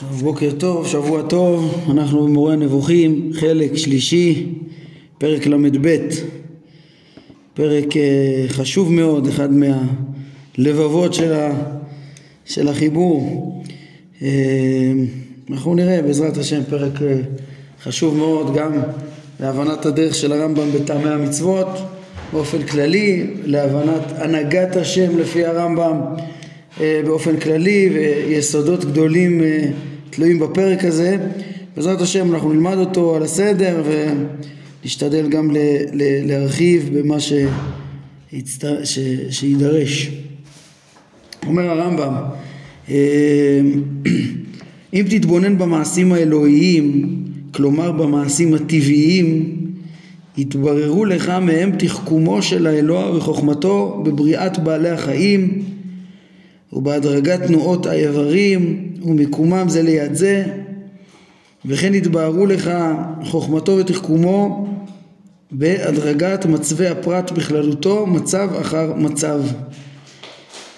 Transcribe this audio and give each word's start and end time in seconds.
טוב, 0.00 0.22
בוקר 0.22 0.50
טוב, 0.58 0.86
שבוע 0.86 1.22
טוב, 1.22 1.84
אנחנו 1.90 2.24
במורה 2.24 2.52
הנבוכים, 2.52 3.30
חלק 3.34 3.76
שלישי, 3.76 4.46
פרק 5.18 5.46
ל"ב, 5.46 5.96
פרק 7.54 7.96
אה, 7.96 8.44
חשוב 8.48 8.92
מאוד, 8.92 9.26
אחד 9.26 9.48
מהלבבות 9.52 11.14
של, 11.14 11.32
ה, 11.32 11.52
של 12.44 12.68
החיבור. 12.68 13.62
אה, 14.22 14.28
אנחנו 15.50 15.74
נראה 15.74 16.02
בעזרת 16.02 16.36
השם 16.36 16.60
פרק 16.70 17.02
אה, 17.02 17.16
חשוב 17.82 18.16
מאוד 18.16 18.54
גם 18.54 18.72
להבנת 19.40 19.86
הדרך 19.86 20.14
של 20.14 20.32
הרמב"ם 20.32 20.72
בטעמי 20.72 21.10
המצוות 21.10 21.68
באופן 22.32 22.62
כללי, 22.62 23.26
להבנת 23.44 24.02
הנהגת 24.16 24.76
השם 24.76 25.18
לפי 25.18 25.44
הרמב"ם 25.44 26.00
באופן 26.80 27.36
כללי 27.36 27.90
ויסודות 27.94 28.84
גדולים 28.84 29.40
תלויים 30.10 30.38
בפרק 30.38 30.84
הזה. 30.84 31.16
בעזרת 31.76 32.00
השם 32.00 32.34
אנחנו 32.34 32.52
נלמד 32.52 32.76
אותו 32.76 33.16
על 33.16 33.22
הסדר 33.22 33.82
ונשתדל 34.82 35.28
גם 35.28 35.50
ל, 35.50 35.56
ל, 35.92 36.26
להרחיב 36.26 36.98
במה 36.98 37.16
שהצט... 37.20 38.64
ש... 38.84 38.98
שידרש. 39.30 40.10
אומר 41.46 41.70
הרמב"ם, 41.70 42.14
אה, 42.88 43.60
אם 44.94 45.04
תתבונן 45.10 45.58
במעשים 45.58 46.12
האלוהיים, 46.12 47.16
כלומר 47.54 47.92
במעשים 47.92 48.54
הטבעיים, 48.54 49.56
יתבררו 50.38 51.04
לך 51.04 51.28
מהם 51.28 51.72
תחכומו 51.78 52.42
של 52.42 52.66
האלוה 52.66 53.16
וחוכמתו 53.16 54.02
בבריאת 54.04 54.58
בעלי 54.58 54.90
החיים 54.90 55.62
ובהדרגת 56.72 57.42
תנועות 57.46 57.86
האיברים 57.86 58.92
ומיקומם 59.02 59.68
זה 59.68 59.82
ליד 59.82 60.14
זה 60.14 60.44
וכן 61.64 61.94
יתבהרו 61.94 62.46
לך 62.46 62.70
חוכמתו 63.24 63.72
ותחכומו 63.72 64.66
בהדרגת 65.52 66.46
מצבי 66.46 66.86
הפרט 66.86 67.30
בכללותו 67.30 68.06
מצב 68.06 68.48
אחר 68.60 68.92
מצב. 68.96 69.40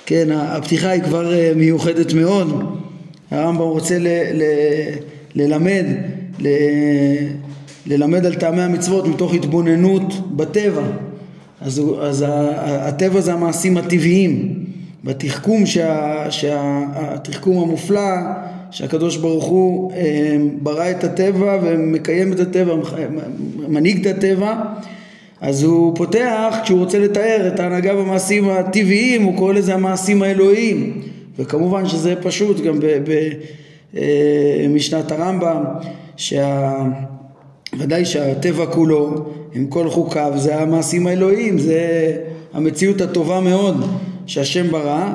כן 0.07 0.29
הפתיחה 0.33 0.91
היא 0.91 1.03
כבר 1.03 1.35
אה, 1.35 1.53
מיוחדת 1.57 2.13
מאוד. 2.13 2.77
הרמב"ם 3.31 3.63
רוצה 3.63 3.99
ל, 3.99 4.07
ל, 4.09 4.43
ללמד 5.35 5.85
ל, 6.41 6.49
ללמד 7.87 8.27
על 8.27 8.35
טעמי 8.35 8.63
המצוות 8.63 9.07
מתוך 9.07 9.35
התבוננות 9.35 10.37
בטבע. 10.37 10.83
אז, 11.61 11.83
אז 12.01 12.25
הטבע 12.59 13.21
זה 13.21 13.33
המעשים 13.33 13.77
הטבעיים 13.77 14.64
בתחכום, 15.05 15.67
שה, 15.67 16.27
שהתחכום 16.31 17.63
המופלא 17.63 18.17
שהקדוש 18.71 19.17
ברוך 19.17 19.45
הוא 19.45 19.93
אה, 19.93 20.37
ברא 20.63 20.91
את 20.91 21.05
הטבע 21.05 21.59
ומקיים 21.63 22.33
את 22.33 22.41
הטבע, 22.41 22.75
מנהיג 23.69 24.07
את 24.07 24.17
הטבע 24.17 24.63
אז 25.41 25.63
הוא 25.63 25.97
פותח, 25.97 26.55
כשהוא 26.63 26.79
רוצה 26.79 26.99
לתאר 26.99 27.51
את 27.55 27.61
ההנהגה 27.61 27.95
במעשים 27.95 28.49
הטבעיים, 28.49 29.23
הוא 29.23 29.37
קורא 29.37 29.53
לזה 29.53 29.75
המעשים 29.75 30.23
האלוהיים. 30.23 31.03
וכמובן 31.39 31.89
שזה 31.89 32.15
פשוט 32.23 32.61
גם 32.61 32.81
במשנת 33.95 35.13
אה, 35.13 35.17
הרמב"ם 35.19 35.65
שה... 36.17 36.73
ודאי 37.79 38.05
שהטבע 38.05 38.67
כולו 38.67 39.25
עם 39.55 39.67
כל 39.67 39.91
חוקיו 39.91 40.33
זה 40.37 40.61
המעשים 40.61 41.07
האלוהיים, 41.07 41.59
זה 41.59 42.13
המציאות 42.53 43.01
הטובה 43.01 43.41
מאוד 43.41 43.85
שהשם 44.27 44.71
ברא 44.71 45.09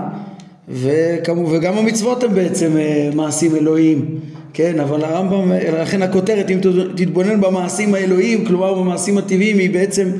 וכמו, 0.69 1.52
וגם 1.52 1.77
המצוות 1.77 2.23
הן 2.23 2.33
בעצם 2.33 2.77
אה, 2.77 3.09
מעשים 3.16 3.55
אלוהיים 3.55 4.19
כן? 4.53 4.79
אבל 4.79 5.03
הרמב"ם 5.03 5.51
לכן 5.81 6.01
הכותרת 6.01 6.51
אם 6.51 6.59
תתבונן 6.95 7.41
במעשים 7.41 7.95
האלוהיים 7.95 8.45
כלומר 8.45 8.73
במעשים 8.73 9.17
הטבעיים 9.17 9.57
היא 9.57 9.69
בעצם 9.69 10.11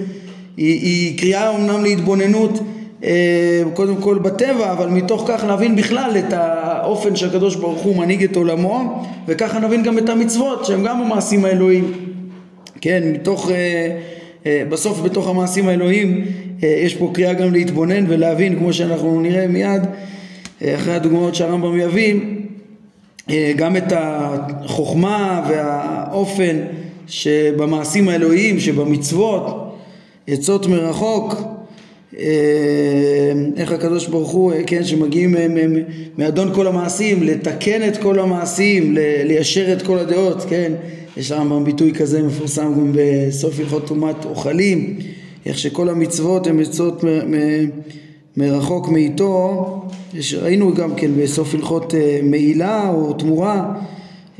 היא, 0.58 0.82
היא 0.82 1.18
קריאה 1.18 1.56
אמנם 1.56 1.84
להתבוננות 1.84 2.60
אה, 3.04 3.64
קודם 3.74 3.96
כל 3.96 4.18
בטבע 4.18 4.72
אבל 4.72 4.90
מתוך 4.90 5.24
כך 5.28 5.44
נבין 5.46 5.76
בכלל 5.76 6.16
את 6.20 6.34
האופן 6.34 7.16
שהקדוש 7.16 7.56
ברוך 7.56 7.82
הוא 7.82 7.96
מנהיג 7.98 8.24
את 8.24 8.36
עולמו 8.36 9.04
וככה 9.28 9.60
נבין 9.60 9.84
גם 9.84 9.98
את 9.98 10.10
המצוות 10.10 10.66
שהם 10.66 10.84
גם 10.84 11.02
המעשים 11.02 11.46
האלוהיים 11.46 11.92
כן? 12.82 13.12
מתוך 13.14 13.50
אה, 13.52 14.00
בסוף 14.46 15.02
בתוך 15.02 15.28
המעשים 15.28 15.68
האלוהים 15.68 16.26
אה, 16.64 16.68
יש 16.68 16.96
פה 16.96 17.12
קריאה 17.14 17.34
גם 17.34 17.54
להתבונן 17.54 18.06
ולהבין 18.08 18.60
כמו 18.60 18.74
שאנחנו 18.74 19.22
נראה 19.22 19.48
מיד 19.48 19.82
אה, 20.62 20.76
אחרי 20.76 20.94
הדוגמאות 20.96 21.36
שהרמב"ם 21.36 21.80
יביא 21.80 22.16
גם 23.56 23.78
את 23.78 23.94
החוכמה 23.96 25.46
והאופן 25.50 26.58
שבמעשים 27.08 28.10
האלוהיים 28.10 28.60
שבמצוות 28.60 29.76
עצות 30.28 30.68
מרחוק 30.68 31.36
איך 33.58 33.72
הקדוש 33.72 34.08
ברוך 34.08 34.30
הוא, 34.30 34.54
כן, 34.68 34.84
שמגיעים 34.84 35.36
מאדון 36.18 36.54
כל 36.54 36.68
המעשים, 36.68 37.24
לתקן 37.24 37.88
את 37.88 37.98
כל 37.98 38.20
המעשים, 38.20 38.96
ליישר 39.24 39.74
את 39.74 39.82
כל 39.82 40.00
הדעות, 40.00 40.46
כן, 40.50 40.72
יש 41.20 41.32
רמב"ם 41.32 41.64
ביטוי 41.64 41.94
כזה 41.94 42.24
מפורסם 42.24 42.74
גם 42.74 42.92
בסוף 42.96 43.60
הלכות 43.60 43.88
טומאת 43.88 44.26
אוכלים, 44.26 44.98
איך 45.46 45.58
שכל 45.58 45.90
המצוות 45.90 46.48
הן 46.48 46.62
מצוות 46.62 47.04
מרחוק 48.38 48.90
מאיתו, 48.90 49.66
ראינו 50.42 50.74
גם 50.74 50.96
כן 50.96 51.12
בסוף 51.18 51.56
הלכות 51.56 51.96
אה, 51.96 52.20
מעילה 52.24 52.90
או 52.90 53.14
תמורה, 53.14 53.74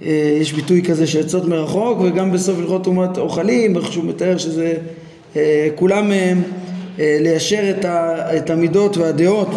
אה, 0.06 0.38
יש 0.42 0.54
ביטוי 0.54 0.82
כזה 0.82 1.08
שעצות 1.08 1.46
מרחוק 1.46 1.98
וגם 2.02 2.32
בסוף 2.32 2.58
הלכות 2.60 2.84
טומאת 2.84 3.18
אוכלים, 3.18 3.78
איך 3.78 3.94
שהוא 3.94 4.06
מתאר 4.06 4.38
שזה 4.38 4.74
אה, 5.36 5.68
כולם 5.76 6.12
ליישר 6.98 7.74
את 8.38 8.50
המידות 8.50 8.98
והדעות. 8.98 9.50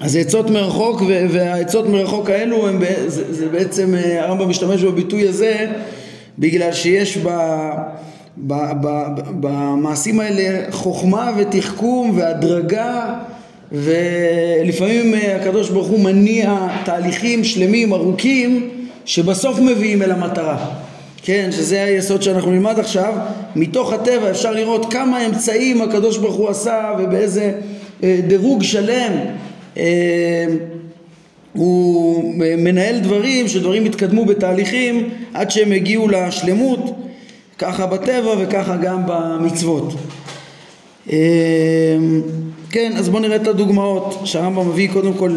אז 0.00 0.16
עצות 0.16 0.50
מרחוק 0.50 1.02
והעצות 1.30 1.88
מרחוק 1.88 2.30
האלו 2.30 2.68
הם, 2.68 2.82
זה, 3.06 3.34
זה 3.34 3.48
בעצם 3.48 3.94
הרמב"ם 4.18 4.48
משתמש 4.48 4.82
בביטוי 4.82 5.28
הזה 5.28 5.66
בגלל 6.38 6.72
שיש 6.72 7.16
ב, 7.16 7.28
ב, 8.36 8.54
ב, 8.80 8.88
במעשים 9.40 10.20
האלה 10.20 10.72
חוכמה 10.72 11.32
ותחכום 11.36 12.18
והדרגה 12.18 13.14
ולפעמים 13.72 15.14
הקדוש 15.40 15.70
ברוך 15.70 15.88
הוא 15.88 16.00
מניע 16.00 16.68
תהליכים 16.84 17.44
שלמים 17.44 17.92
ארוכים 17.92 18.70
שבסוף 19.04 19.58
מביאים 19.58 20.02
אל 20.02 20.10
המטרה. 20.10 20.70
כן, 21.22 21.48
שזה 21.52 21.84
היסוד 21.84 22.22
שאנחנו 22.22 22.50
נלמד 22.50 22.78
עכשיו. 22.78 23.14
מתוך 23.56 23.92
הטבע 23.92 24.30
אפשר 24.30 24.52
לראות 24.52 24.92
כמה 24.92 25.26
אמצעים 25.26 25.82
הקדוש 25.82 26.18
ברוך 26.18 26.36
הוא 26.36 26.48
עשה 26.48 26.92
ובאיזה 26.98 27.52
אה, 28.02 28.20
דירוג 28.26 28.62
שלם. 28.62 29.12
אה, 29.76 30.46
הוא 31.56 32.34
מנהל 32.38 32.98
דברים, 32.98 33.48
שדברים 33.48 33.86
יתקדמו 33.86 34.24
בתהליכים 34.24 35.08
עד 35.34 35.50
שהם 35.50 35.72
הגיעו 35.72 36.08
לשלמות, 36.08 36.96
ככה 37.58 37.86
בטבע 37.86 38.34
וככה 38.38 38.76
גם 38.76 39.02
במצוות. 39.06 39.94
אמ, 41.10 42.22
כן, 42.70 42.92
אז 42.96 43.08
בואו 43.08 43.22
נראה 43.22 43.36
את 43.36 43.46
הדוגמאות 43.46 44.20
שהרמב"ם 44.24 44.68
מביא 44.68 44.88
קודם 44.92 45.14
כל 45.14 45.30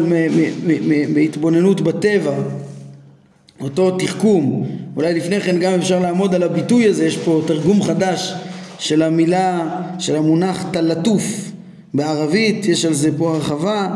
מהתבוננות 1.14 1.80
בטבע, 1.80 2.34
אותו 3.60 3.90
תחכום, 3.90 4.66
אולי 4.96 5.14
לפני 5.14 5.40
כן 5.40 5.58
גם 5.58 5.72
אפשר 5.72 6.00
לעמוד 6.00 6.34
על 6.34 6.42
הביטוי 6.42 6.88
הזה, 6.88 7.06
יש 7.06 7.16
פה 7.16 7.42
תרגום 7.46 7.82
חדש 7.82 8.34
של 8.78 9.02
המילה, 9.02 9.80
של 9.98 10.16
המונח 10.16 10.64
תלטוף 10.70 11.50
בערבית, 11.94 12.66
יש 12.66 12.84
על 12.84 12.94
זה 12.94 13.10
פה 13.18 13.34
הרחבה 13.34 13.88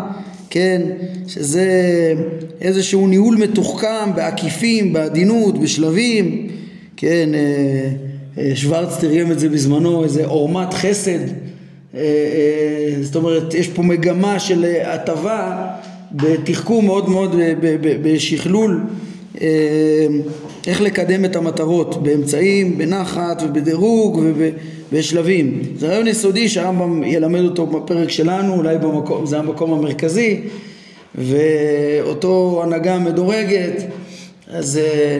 כן, 0.54 0.82
שזה 1.26 1.68
איזשהו 2.60 3.06
ניהול 3.06 3.36
מתוחכם 3.36 4.14
בעקיפים, 4.14 4.92
בעדינות, 4.92 5.58
בשלבים, 5.60 6.48
כן, 6.96 7.28
אה, 7.34 7.88
אה, 8.38 8.56
שוורץ 8.56 9.00
תרגם 9.00 9.32
את 9.32 9.38
זה 9.38 9.48
בזמנו, 9.48 10.04
איזה 10.04 10.26
עורמת 10.26 10.74
חסד, 10.74 11.18
אה, 11.94 12.00
זאת 13.02 13.16
אומרת, 13.16 13.54
יש 13.54 13.68
פה 13.68 13.82
מגמה 13.82 14.38
של 14.38 14.64
הטבה 14.84 15.66
בתחכום 16.12 16.86
מאוד 16.86 17.08
מאוד, 17.08 17.36
בשכלול, 18.02 18.80
איך 20.66 20.80
לקדם 20.80 21.24
את 21.24 21.36
המטרות, 21.36 22.02
באמצעים, 22.02 22.78
בנחת 22.78 23.42
ובדירוג 23.42 24.22
וב... 24.24 24.42
בשלבים. 24.92 25.62
זה 25.76 25.88
רעיון 25.88 26.06
יסודי 26.06 26.48
שהרמב"ם 26.48 27.02
ילמד 27.04 27.40
אותו 27.40 27.66
בפרק 27.66 28.10
שלנו, 28.10 28.54
אולי 28.54 28.78
במקום, 28.78 29.26
זה 29.26 29.38
המקום 29.38 29.72
המרכזי, 29.72 30.40
ואותו 31.14 32.60
הנהגה 32.64 32.98
מדורגת, 32.98 33.82
אז 34.50 34.78
אה, 34.78 35.18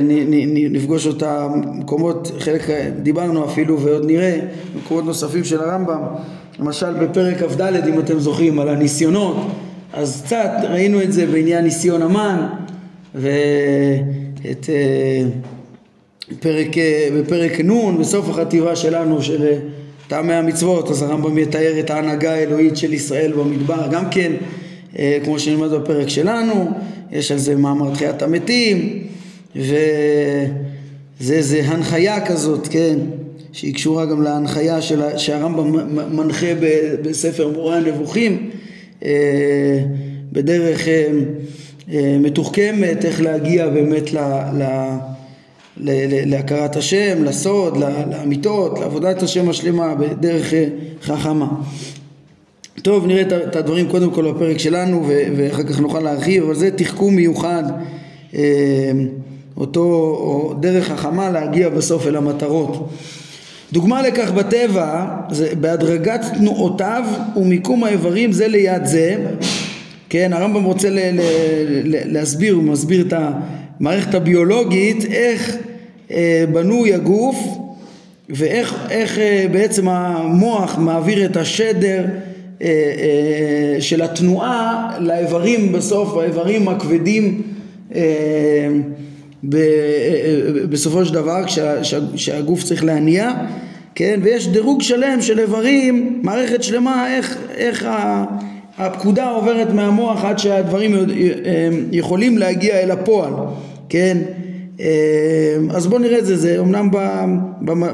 נפגוש 0.70 1.06
אותה 1.06 1.48
במקומות, 1.48 2.32
חלק 2.38 2.62
דיברנו 3.02 3.44
אפילו 3.44 3.80
ועוד 3.80 4.06
נראה, 4.06 4.40
מקומות 4.76 5.04
נוספים 5.04 5.44
של 5.44 5.60
הרמב"ם, 5.60 6.00
למשל 6.58 6.92
בפרק 6.92 7.42
כ"ד 7.42 7.60
אם 7.88 7.98
אתם 7.98 8.18
זוכרים 8.18 8.58
על 8.58 8.68
הניסיונות, 8.68 9.36
אז 9.92 10.22
קצת 10.24 10.50
ראינו 10.70 11.02
את 11.02 11.12
זה 11.12 11.26
בעניין 11.26 11.64
ניסיון 11.64 12.02
המן 12.02 12.46
ואת 13.14 14.66
אה, 14.68 15.22
פרק, 16.40 16.78
אה, 16.78 17.08
בפרק 17.18 17.60
נ' 17.60 17.98
בסוף 17.98 18.28
החטיבה 18.28 18.76
שלנו 18.76 19.22
של 19.22 19.58
טעמי 20.08 20.34
המצוות 20.34 20.90
אז 20.90 21.02
הרמב"ם 21.02 21.38
יתאר 21.38 21.80
את 21.80 21.90
ההנהגה 21.90 22.34
האלוהית 22.34 22.76
של 22.76 22.92
ישראל 22.92 23.32
במדבר. 23.32 23.88
גם 23.90 24.04
כן 24.10 24.32
כמו 25.24 25.38
שנלמד 25.38 25.70
בפרק 25.70 26.08
שלנו 26.08 26.70
יש 27.12 27.32
על 27.32 27.38
זה 27.38 27.56
מאמר 27.56 27.94
תחיית 27.94 28.22
המתים 28.22 29.02
וזה 29.56 30.52
זה 31.20 31.62
הנחיה 31.64 32.26
כזאת 32.26 32.68
כן 32.68 32.98
שהיא 33.52 33.74
קשורה 33.74 34.06
גם 34.06 34.22
להנחיה 34.22 34.82
של, 34.82 35.02
שהרמב"ם 35.16 35.96
מנחה 36.16 36.46
בספר 37.02 37.48
מורה 37.48 37.76
הנבוכים 37.76 38.50
אה, 39.04 39.80
בדרך 40.32 40.88
אה, 40.88 41.08
אה, 41.92 42.16
מתוחכמת 42.20 43.04
איך 43.04 43.20
להגיע 43.20 43.68
באמת 43.68 44.12
ל, 44.12 44.18
ל, 44.58 44.64
להכרת 45.76 46.76
השם, 46.76 47.24
לסוד, 47.24 47.76
לאמיתות, 48.10 48.78
לעבודת 48.78 49.22
השם 49.22 49.48
השלמה 49.48 49.94
בדרך 49.94 50.52
חכמה. 51.02 51.48
טוב, 52.82 53.06
נראה 53.06 53.22
את 53.22 53.56
הדברים 53.56 53.88
קודם 53.88 54.10
כל 54.10 54.32
בפרק 54.32 54.58
שלנו 54.58 55.06
ואחר 55.36 55.62
כך 55.62 55.80
נוכל 55.80 56.00
להרחיב, 56.00 56.44
אבל 56.44 56.54
זה 56.54 56.70
תחכום 56.70 57.16
מיוחד, 57.16 57.64
אותו 59.56 60.54
דרך 60.60 60.88
חכמה 60.88 61.30
להגיע 61.30 61.68
בסוף 61.68 62.06
אל 62.06 62.16
המטרות. 62.16 62.90
דוגמה 63.72 64.02
לכך 64.02 64.30
בטבע 64.32 65.06
זה 65.30 65.48
בהדרגת 65.60 66.20
תנועותיו 66.38 67.04
ומיקום 67.36 67.84
האיברים 67.84 68.32
זה 68.32 68.48
ליד 68.48 68.84
זה 68.84 69.16
כן 70.08 70.32
הרמב"ם 70.32 70.64
רוצה 70.64 70.90
ל- 70.90 70.98
ל- 70.98 71.20
ל- 71.84 72.12
להסביר 72.12 72.54
הוא 72.54 72.62
מסביר 72.62 73.06
את 73.06 73.12
המערכת 73.80 74.14
הביולוגית 74.14 75.04
איך 75.04 75.56
אה, 76.10 76.44
בנוי 76.52 76.94
הגוף 76.94 77.36
ואיך 78.28 78.74
איך, 78.90 79.18
אה, 79.18 79.46
בעצם 79.52 79.88
המוח 79.88 80.78
מעביר 80.78 81.24
את 81.24 81.36
השדר 81.36 82.04
אה, 82.62 82.66
אה, 82.66 83.80
של 83.80 84.02
התנועה 84.02 84.96
לאיברים 85.00 85.72
בסוף 85.72 86.16
האיברים 86.16 86.68
הכבדים 86.68 87.42
אה, 87.94 88.00
ב, 89.44 89.54
אה, 89.54 89.60
אה, 89.60 90.66
בסופו 90.66 91.04
של 91.04 91.14
דבר 91.14 91.44
כשה, 91.44 91.84
שהגוף 92.16 92.62
צריך 92.62 92.84
להניע 92.84 93.32
כן? 93.94 94.20
ויש 94.22 94.48
דירוג 94.48 94.82
שלם 94.82 95.22
של 95.22 95.40
איברים, 95.40 96.20
מערכת 96.22 96.62
שלמה, 96.62 97.16
איך, 97.16 97.38
איך 97.56 97.88
הפקודה 98.78 99.30
עוברת 99.30 99.70
מהמוח 99.70 100.24
עד 100.24 100.38
שהדברים 100.38 100.94
יכולים 101.92 102.38
להגיע 102.38 102.80
אל 102.80 102.90
הפועל, 102.90 103.32
כן? 103.88 104.18
אז 105.70 105.86
בואו 105.86 106.00
נראה 106.00 106.18
את 106.18 106.26
זה, 106.26 106.36
זה 106.36 106.60
אמנם 106.60 106.88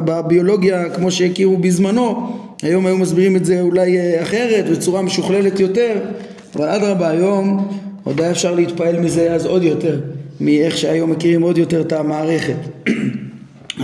בביולוגיה 0.05 0.91
כמו 0.91 1.11
שהכירו 1.11 1.57
בזמנו, 1.57 2.37
היום 2.63 2.87
היו 2.87 2.97
מסבירים 2.97 3.37
את 3.37 3.45
זה 3.45 3.61
אולי 3.61 4.23
אחרת, 4.23 4.69
בצורה 4.71 5.03
משוכללת 5.03 5.61
יותר, 5.61 5.93
אבל 6.57 6.69
אדרבה 6.69 7.09
היום 7.09 7.69
עוד 8.05 8.21
היה 8.21 8.31
אפשר 8.31 8.55
להתפעל 8.55 9.01
מזה 9.01 9.33
אז 9.33 9.47
עוד 9.47 9.63
יותר, 9.63 10.01
מאיך 10.41 10.77
שהיום 10.77 11.11
מכירים 11.11 11.43
עוד 11.43 11.59
יותר 11.59 11.81
את 11.81 11.93
המערכת. 11.93 12.57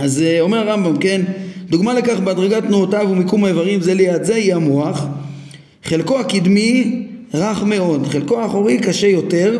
אז 0.03 0.23
אומר 0.39 0.57
הרמב"ם, 0.69 0.97
כן? 0.97 1.21
דוגמה 1.69 1.93
לכך 1.93 2.19
בהדרגת 2.19 2.63
תנועותיו 2.63 3.07
ומיקום 3.11 3.45
האיברים 3.45 3.81
זה 3.81 3.93
ליד 3.93 4.23
זה 4.23 4.35
היא 4.35 4.55
המוח 4.55 5.05
חלקו 5.87 6.19
הקדמי 6.19 7.03
רך 7.33 7.63
מאוד, 7.63 8.07
חלקו 8.07 8.39
האחורי 8.39 8.77
קשה 8.77 9.07
יותר 9.07 9.59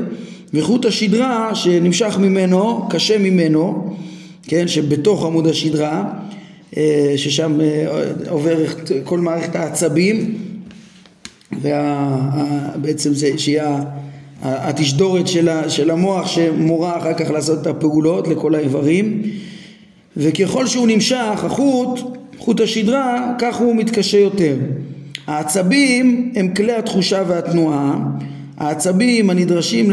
וחוט 0.53 0.85
השדרה 0.85 1.55
שנמשך 1.55 2.17
ממנו, 2.19 2.87
קשה 2.89 3.17
ממנו, 3.17 3.95
כן, 4.43 4.67
שבתוך 4.67 5.25
עמוד 5.25 5.47
השדרה 5.47 6.03
אה, 6.77 7.13
ששם 7.17 7.61
אה, 7.61 7.85
עובר 8.29 8.57
כל 9.03 9.19
מערכת 9.19 9.55
העצבים 9.55 10.37
ובעצם 11.51 13.13
זה 13.13 13.37
שהיא 13.37 13.61
התשדורת 14.41 15.27
של 15.67 15.91
המוח 15.91 16.27
שמורה 16.27 16.97
אחר 16.97 17.13
כך 17.13 17.29
לעשות 17.29 17.61
את 17.61 17.67
הפעולות 17.67 18.27
לכל 18.27 18.55
האיברים 18.55 19.21
וככל 20.17 20.67
שהוא 20.67 20.87
נמשך, 20.87 21.43
החוט, 21.43 21.99
חוט 22.37 22.61
השדרה, 22.61 23.33
כך 23.39 23.55
הוא 23.55 23.75
מתקשה 23.75 24.17
יותר. 24.17 24.55
העצבים 25.27 26.31
הם 26.35 26.47
כלי 26.47 26.73
התחושה 26.73 27.23
והתנועה, 27.27 27.97
העצבים 28.57 29.29
הנדרשים 29.29 29.91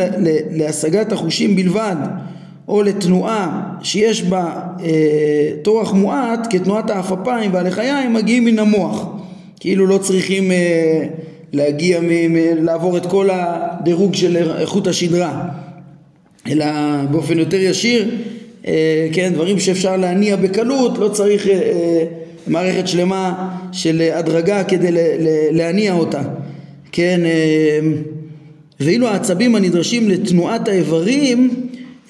להשגת 0.51 1.13
החושים 1.13 1.57
בלבד 1.57 1.97
או 2.69 2.83
לתנועה 2.83 3.63
שיש 3.83 4.23
בה 4.23 4.61
אה, 4.85 5.51
טורח 5.63 5.93
מועט 5.93 6.47
כתנועת 6.51 6.91
העפפיים 6.91 7.55
והלחיים 7.55 8.13
מגיעים 8.13 8.45
מן 8.45 8.59
המוח. 8.59 9.07
כאילו 9.61 9.87
לא 9.87 9.99
צריכים 9.99 10.53
אה, 10.53 11.07
להגיע, 11.53 12.01
מ, 12.01 12.33
מ, 12.33 12.65
לעבור 12.65 12.97
את 12.97 13.07
כל 13.07 13.29
הדירוג 13.33 14.15
של 14.15 14.53
חוט 14.65 14.87
השדרה. 14.87 15.49
אלא 16.49 16.67
באופן 17.11 17.39
יותר 17.39 17.57
ישיר 17.57 18.11
אה, 18.67 19.09
כן, 19.13 19.33
דברים 19.35 19.61
שאפשר 19.61 19.97
להניע 19.97 20.37
בקלות, 20.37 20.99
לא 20.99 21.09
צריך 21.09 21.49
אה, 21.49 21.53
אה, 21.53 22.05
מערכת 22.47 22.89
שלמה 22.89 23.51
של 23.73 24.03
הדרגה 24.15 24.65
כדי 24.65 24.89
להניע 25.51 25.93
אותה, 25.93 26.23
כן, 26.93 27.21
ואילו 28.81 29.09
העצבים 29.09 29.55
הנדרשים 29.55 30.09
לתנועת 30.09 30.69
האיברים 30.69 31.51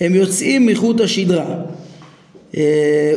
הם 0.00 0.14
יוצאים 0.14 0.66
מחוט 0.66 1.00
השדרה. 1.00 1.54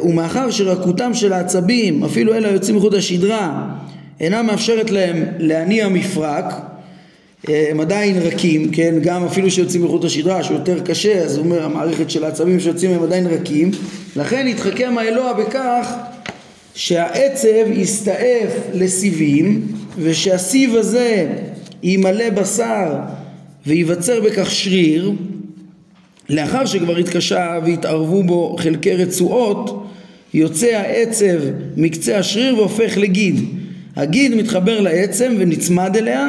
ומאחר 0.04 0.52
שרקותם 0.52 1.14
של 1.14 1.34
העצבים 1.34 2.04
אפילו 2.04 2.34
אלה 2.34 2.50
היוצאים 2.50 2.76
מחוט 2.76 2.94
השדרה 2.94 3.68
אינה 4.20 4.42
מאפשרת 4.42 4.92
להם 4.92 5.24
להניע 5.40 5.88
מפרק 5.88 6.46
הם 7.48 7.80
עדיין 7.80 8.18
רכים, 8.18 8.72
כן, 8.72 8.96
גם 9.02 9.26
אפילו 9.26 9.52
שיוצאים 9.52 9.84
מחוט 9.84 10.06
השדרה 10.06 10.44
שהוא 10.44 10.58
יותר 10.58 10.80
קשה, 10.80 11.24
אז 11.24 11.38
הוא 11.38 11.46
אומר 11.46 11.64
המערכת 11.64 12.10
של 12.10 12.24
העצבים 12.24 12.60
שיוצאים 12.60 12.92
הם 12.92 13.04
עדיין 13.04 13.28
רכים, 13.28 13.72
לכן 14.16 14.48
יתחכם 14.48 14.98
האלוה 14.98 15.34
בכך 15.34 15.94
שהעצב 16.78 17.72
יסתעף 17.72 18.52
לסיבים 18.74 19.68
ושהסיב 19.98 20.76
הזה 20.76 21.28
ימלא 21.84 22.30
בשר 22.30 22.96
וייווצר 23.68 24.22
בכך 24.22 24.52
שריר 24.52 25.12
לאחר 26.30 26.66
שכבר 26.66 26.98
התקשה 26.98 27.60
והתערבו 27.66 28.24
בו 28.24 28.56
חלקי 28.60 28.96
רצועות 28.96 29.88
יוצא 30.34 30.66
העצב 30.66 31.40
מקצה 31.78 32.18
השריר 32.18 32.58
והופך 32.58 32.98
לגיד 32.98 33.36
הגיד 33.96 34.36
מתחבר 34.36 34.80
לעצם 34.80 35.36
ונצמד 35.38 35.98
אליה 35.98 36.28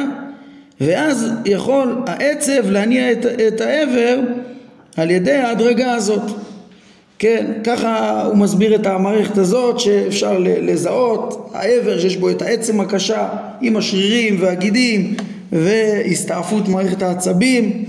ואז 0.81 1.31
יכול 1.45 1.95
העצב 2.07 2.69
להניע 2.69 3.11
את, 3.11 3.25
את 3.25 3.61
העבר 3.61 4.19
על 4.97 5.11
ידי 5.11 5.31
ההדרגה 5.31 5.93
הזאת. 5.93 6.48
כן, 7.19 7.51
ככה 7.63 8.23
הוא 8.25 8.37
מסביר 8.37 8.75
את 8.75 8.85
המערכת 8.85 9.37
הזאת 9.37 9.79
שאפשר 9.79 10.37
לזהות 10.39 11.49
העבר 11.53 11.99
שיש 11.99 12.17
בו 12.17 12.29
את 12.29 12.41
העצם 12.41 12.81
הקשה 12.81 13.29
עם 13.61 13.77
השרירים 13.77 14.37
והגידים 14.41 15.15
והסתעפות 15.51 16.67
מערכת 16.67 17.01
העצבים. 17.01 17.85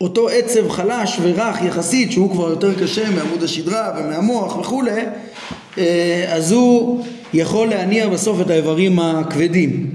אותו 0.00 0.28
עצב 0.28 0.68
חלש 0.68 1.18
ורך 1.22 1.62
יחסית 1.62 2.12
שהוא 2.12 2.30
כבר 2.30 2.50
יותר 2.50 2.74
קשה 2.80 3.10
מעמוד 3.10 3.42
השדרה 3.42 3.92
ומהמוח 3.98 4.56
וכולי 4.56 5.00
אה, 5.78 6.24
אז 6.28 6.52
הוא 6.52 7.04
יכול 7.34 7.68
להניע 7.68 8.08
בסוף 8.08 8.40
את 8.40 8.50
האיברים 8.50 8.98
הכבדים. 8.98 9.90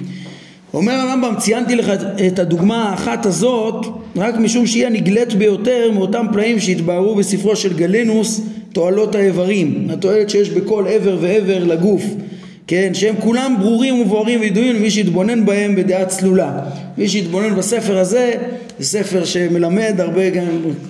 אומר 0.74 0.94
הרמב"ם 0.94 1.34
ציינתי 1.40 1.76
לך 1.76 1.92
את 2.28 2.40
הדוגמה 2.40 2.90
האחת 2.90 3.26
הזאת 3.26 4.03
רק 4.16 4.36
משום 4.36 4.68
שהיא 4.68 4.86
הנגלית 4.86 5.34
ביותר 5.34 5.92
מאותם 5.94 6.26
פלאים 6.34 6.60
שהתבהרו 6.60 7.16
בספרו 7.16 7.56
של 7.56 7.74
גלנוס 7.74 8.42
תועלות 8.74 9.16
האיברים 9.16 9.88
התועלת 9.94 10.30
שיש 10.30 10.50
בכל 10.50 10.86
עבר 10.88 11.18
ועבר 11.22 11.64
לגוף. 11.64 12.04
כן 12.68 12.94
שהם 12.94 13.16
כולם 13.20 13.56
ברורים 13.60 14.02
ובוערים 14.02 14.42
וידועים 14.42 14.76
למי 14.76 14.92
שיתבונן 14.92 15.46
בהם 15.46 15.76
בדעה 15.76 16.06
צלולה. 16.06 16.60
מי 16.98 17.10
שיתבונן 17.10 17.56
בספר 17.56 17.98
הזה 17.98 18.34
זה 18.80 18.86
ספר 18.86 19.26
שמלמד 19.26 19.96
הרבה 19.98 20.30
גם 20.30 20.46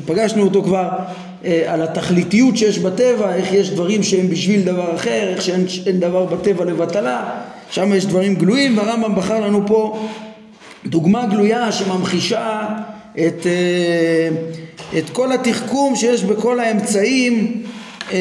פגשנו 0.05 0.43
אותו 0.43 0.63
כבר 0.63 0.89
אה, 1.45 1.63
על 1.67 1.81
התכליתיות 1.81 2.57
שיש 2.57 2.79
בטבע 2.79 3.35
איך 3.35 3.53
יש 3.53 3.69
דברים 3.69 4.03
שהם 4.03 4.27
בשביל 4.29 4.61
דבר 4.61 4.95
אחר 4.95 5.27
איך 5.29 5.41
שאין 5.41 5.99
דבר 5.99 6.25
בטבע 6.25 6.65
לבטלה. 6.65 7.23
שם 7.69 7.93
יש 7.93 8.05
דברים 8.05 8.35
גלויים 8.35 8.77
והרמב"ם 8.77 9.15
בחר 9.15 9.39
לנו 9.39 9.67
פה 9.67 10.07
דוגמה 10.85 11.25
גלויה 11.25 11.71
שממחישה 11.71 12.67
את, 13.19 13.47
אה, 13.47 14.29
את 14.97 15.09
כל 15.09 15.31
התחכום 15.31 15.95
שיש 15.95 16.23
בכל 16.23 16.59
האמצעים 16.59 17.63
אה, 18.11 18.17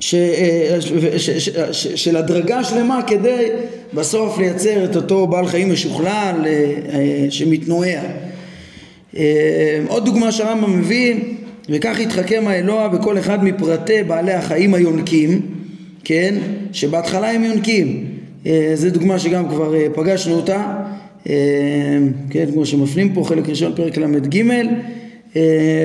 ש, 0.00 0.14
אה, 0.14 0.76
ש, 1.16 1.30
ש, 1.30 1.48
ש, 1.72 1.86
של 1.86 2.16
הדרגה 2.16 2.64
שלמה 2.64 3.00
כדי 3.06 3.46
בסוף 3.94 4.38
לייצר 4.38 4.84
את 4.84 4.96
אותו 4.96 5.26
בעל 5.26 5.46
חיים 5.46 5.72
משוכלל 5.72 6.44
שמתנועע. 7.30 8.00
עוד 9.88 10.04
דוגמה 10.04 10.32
שהרמב"ם 10.32 10.78
מביא, 10.78 11.14
וכך 11.68 12.00
יתחכם 12.00 12.44
האלוה 12.46 12.88
בכל 12.88 13.18
אחד 13.18 13.44
מפרטי 13.44 14.02
בעלי 14.02 14.32
החיים 14.32 14.74
היונקים, 14.74 15.40
כן, 16.04 16.34
שבהתחלה 16.72 17.30
הם 17.30 17.44
יונקים. 17.44 18.04
זו 18.74 18.90
דוגמה 18.90 19.18
שגם 19.18 19.48
כבר 19.48 19.74
פגשנו 19.94 20.34
אותה, 20.34 20.76
כן, 22.30 22.46
כמו 22.52 22.66
שמפנים 22.66 23.14
פה, 23.14 23.24
חלק 23.24 23.48
ראשון 23.48 23.72
פרק 23.76 23.96
ל"ג, 23.96 24.42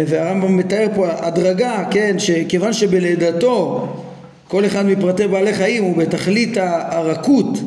והרמב"ם 0.08 0.58
מתאר 0.58 0.88
פה 0.96 1.08
הדרגה, 1.10 1.84
כן, 1.92 2.20
שכיוון 2.20 2.74
שבלידתו 2.74 3.88
כל 4.52 4.66
אחד 4.66 4.86
מפרטי 4.86 5.28
בעלי 5.28 5.54
חיים 5.54 5.84
הוא 5.84 5.98
בתכלית 5.98 6.58
הרכות 6.62 7.60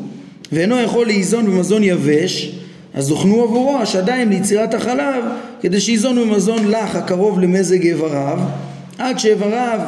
ואינו 0.51 0.79
יכול 0.79 1.05
לאיזון 1.05 1.45
במזון 1.45 1.83
יבש 1.83 2.51
אז 2.93 3.09
הוכנו 3.09 3.43
עבורו 3.43 3.77
השדיים 3.77 4.29
ליצירת 4.29 4.73
החלב 4.73 5.23
כדי 5.61 5.79
שאיזון 5.79 6.15
במזון 6.15 6.67
לח 6.67 6.95
הקרוב 6.95 7.39
למזג 7.39 7.81
איבריו 7.81 8.39
עד 8.97 9.19
שאיבריו 9.19 9.79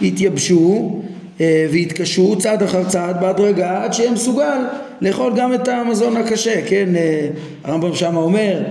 יתייבשו 0.00 1.00
אה, 1.40 1.66
ויתקשו 1.70 2.36
צעד 2.38 2.62
אחר 2.62 2.84
צעד 2.84 3.20
בהדרגה 3.20 3.84
עד 3.84 3.92
שיהיה 3.92 4.10
מסוגל 4.10 4.58
לאכול 5.02 5.32
גם 5.36 5.54
את 5.54 5.68
המזון 5.68 6.16
הקשה, 6.16 6.60
כן? 6.66 6.96
אה, 6.96 7.28
הרמב"ם 7.64 7.94
שם 7.94 8.16
אומר, 8.16 8.62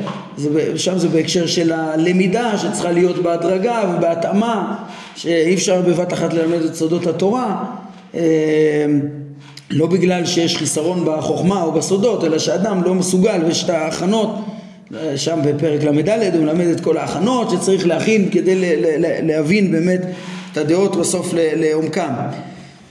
שם 0.75 0.97
זה 0.97 1.07
בהקשר 1.07 1.47
של 1.47 1.71
הלמידה 1.71 2.57
שצריכה 2.57 2.91
להיות 2.91 3.17
בהדרגה 3.17 3.93
ובהתאמה, 3.95 4.75
שאי 5.15 5.53
אפשר 5.53 5.81
בבת 5.81 6.13
אחת 6.13 6.33
ללמד 6.33 6.61
את 6.61 6.75
סודות 6.75 7.07
התורה, 7.07 7.63
אה, 8.15 8.21
לא 9.71 9.87
בגלל 9.87 10.25
שיש 10.25 10.57
חיסרון 10.57 11.05
בחוכמה 11.05 11.61
או 11.63 11.71
בסודות, 11.71 12.23
אלא 12.23 12.39
שאדם 12.39 12.83
לא 12.83 12.95
מסוגל 12.95 13.41
ויש 13.45 13.63
את 13.63 13.69
ההכנות, 13.69 14.29
שם 15.15 15.39
בפרק 15.45 15.83
ל"ד 15.83 16.35
הוא 16.35 16.43
מלמד 16.43 16.65
את 16.65 16.79
כל 16.79 16.97
ההכנות 16.97 17.49
שצריך 17.49 17.87
להכין 17.87 18.29
כדי 18.31 18.55
להבין 19.23 19.71
באמת 19.71 20.01
את 20.51 20.57
הדעות 20.57 20.95
בסוף 20.95 21.33
לעומקם. 21.35 22.13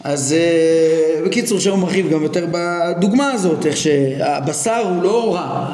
אז 0.05 0.35
uh, 0.35 1.27
בקיצור 1.27 1.59
שם 1.59 1.71
הוא 1.71 1.79
מרחיב 1.79 2.11
גם 2.11 2.23
יותר 2.23 2.47
בדוגמה 2.51 3.33
הזאת, 3.33 3.67
איך 3.67 3.77
שהבשר 3.77 4.89
הוא 4.89 5.03
לא 5.03 5.35
רע, 5.35 5.67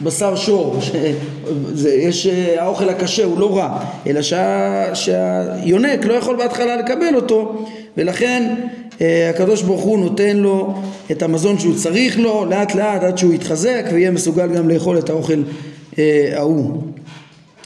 הבשר 0.00 0.36
שור, 0.36 0.78
זה, 1.72 1.94
יש, 1.94 2.26
אה, 2.26 2.62
האוכל 2.62 2.88
הקשה 2.88 3.24
הוא 3.24 3.38
לא 3.40 3.56
רע, 3.58 3.78
אלא 4.06 4.22
שה, 4.22 4.94
שהיונק 4.94 6.04
לא 6.04 6.14
יכול 6.14 6.36
בהתחלה 6.36 6.76
לקבל 6.76 7.14
אותו, 7.14 7.64
ולכן 7.96 8.54
uh, 8.92 9.02
הקדוש 9.30 9.62
ברוך 9.62 9.82
הוא 9.82 9.98
נותן 9.98 10.36
לו 10.36 10.74
את 11.10 11.22
המזון 11.22 11.58
שהוא 11.58 11.74
צריך 11.76 12.18
לו, 12.18 12.44
לאט 12.44 12.74
לאט 12.74 13.02
עד 13.02 13.18
שהוא 13.18 13.34
יתחזק 13.34 13.84
ויהיה 13.92 14.10
מסוגל 14.10 14.48
גם 14.48 14.68
לאכול 14.68 14.98
את 14.98 15.10
האוכל 15.10 15.42
ההוא. 16.36 16.82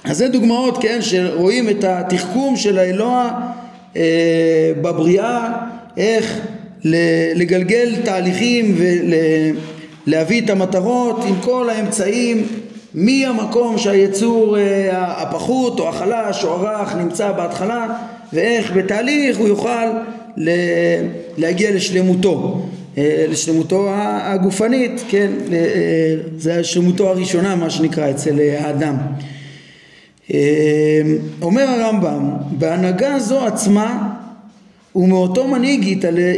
אז 0.05 0.19
זה 0.19 0.29
דוגמאות, 0.29 0.79
כן, 0.83 0.99
שרואים 1.01 1.69
את 1.69 1.85
התחכום 1.85 2.57
של 2.57 2.79
האלוה 2.79 3.51
אה, 3.97 4.73
בבריאה 4.83 5.53
איך 5.97 6.41
לגלגל 7.35 7.97
תהליכים 8.05 8.77
ולהביא 10.07 10.45
את 10.45 10.51
המטרות 10.51 11.25
עם 11.29 11.35
כל 11.41 11.71
האמצעים 11.71 12.47
מהמקום 12.95 13.79
שהיצור 13.79 14.59
אה, 14.59 15.23
הפחות 15.23 15.81
או 15.81 15.89
החלש 15.89 16.45
או 16.45 16.51
הרך 16.51 16.95
נמצא 16.95 17.33
בהתחלה 17.33 17.87
ואיך 18.33 18.73
בתהליך 18.73 19.39
הוא 19.39 19.49
יוכל 19.49 19.87
להגיע 21.39 21.71
לשלמותו. 21.75 22.63
אה, 22.99 23.25
לשלמותו 23.29 23.89
הגופנית, 23.95 25.05
כן, 25.09 25.31
זה 26.37 26.65
שלמותו 26.65 27.09
הראשונה 27.09 27.57
מה 27.57 27.71
שנקרא 27.71 28.11
אצל 28.11 28.41
האדם 28.59 28.97
אומר 31.43 31.69
הרמב"ם, 31.69 32.31
בהנהגה 32.51 33.19
זו 33.19 33.47
עצמה 33.47 34.09
ומאותו 34.97 35.49
מנהיג 35.49 35.85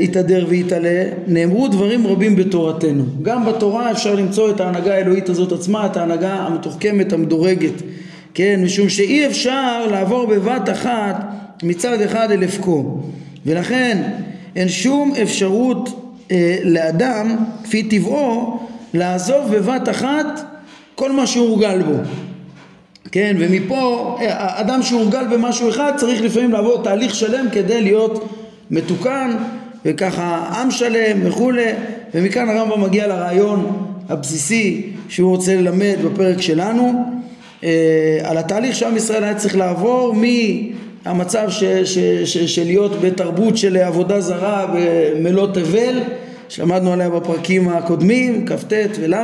יתהדר 0.00 0.46
ויתעלה 0.48 1.04
נאמרו 1.26 1.68
דברים 1.68 2.06
רבים 2.06 2.36
בתורתנו. 2.36 3.04
גם 3.22 3.44
בתורה 3.46 3.90
אפשר 3.90 4.14
למצוא 4.14 4.50
את 4.50 4.60
ההנהגה 4.60 4.94
האלוהית 4.94 5.28
הזאת 5.28 5.52
עצמה, 5.52 5.86
את 5.86 5.96
ההנהגה 5.96 6.34
המתוחכמת, 6.34 7.12
המדורגת. 7.12 7.82
כן, 8.34 8.60
משום 8.64 8.88
שאי 8.88 9.26
אפשר 9.26 9.86
לעבור 9.90 10.26
בבת 10.26 10.68
אחת 10.68 11.24
מצד 11.62 12.00
אחד 12.00 12.30
אל 12.30 12.44
אפקו. 12.44 13.00
ולכן 13.46 14.02
אין 14.56 14.68
שום 14.68 15.12
אפשרות 15.22 16.14
אה, 16.30 16.56
לאדם, 16.64 17.36
כפי 17.64 17.82
טבעו, 17.82 18.60
לעזוב 18.94 19.56
בבת 19.56 19.88
אחת 19.88 20.26
כל 20.94 21.12
מה 21.12 21.26
שהורגל 21.26 21.82
בו. 21.82 21.94
כן, 23.12 23.36
ומפה 23.38 24.16
אדם 24.38 24.82
שהורגל 24.82 25.24
במשהו 25.26 25.68
אחד 25.68 25.92
צריך 25.96 26.22
לפעמים 26.22 26.52
לעבור 26.52 26.82
תהליך 26.82 27.14
שלם 27.14 27.46
כדי 27.52 27.82
להיות 27.82 28.28
מתוקן 28.70 29.30
וככה 29.84 30.60
עם 30.60 30.70
שלם 30.70 31.26
וכולי 31.26 31.66
ומכאן 32.14 32.48
הרמב"ם 32.48 32.82
מגיע 32.82 33.06
לרעיון 33.06 33.86
הבסיסי 34.08 34.92
שהוא 35.08 35.30
רוצה 35.30 35.56
ללמד 35.56 35.96
בפרק 36.04 36.40
שלנו 36.40 37.04
אה, 37.64 38.18
על 38.22 38.38
התהליך 38.38 38.76
שעם 38.76 38.96
ישראל 38.96 39.24
היה 39.24 39.34
צריך 39.34 39.56
לעבור 39.56 40.14
מהמצב 41.04 41.50
ש, 41.50 41.64
ש, 41.64 41.98
ש, 42.24 42.38
של 42.38 42.64
להיות 42.64 43.00
בתרבות 43.00 43.56
של 43.56 43.76
עבודה 43.76 44.20
זרה 44.20 44.74
במלוא 44.74 45.46
תבל 45.46 46.00
שלמדנו 46.48 46.92
עליה 46.92 47.10
בפרקים 47.10 47.68
הקודמים 47.68 48.46
כ"ט 48.46 48.72
ול' 49.00 49.14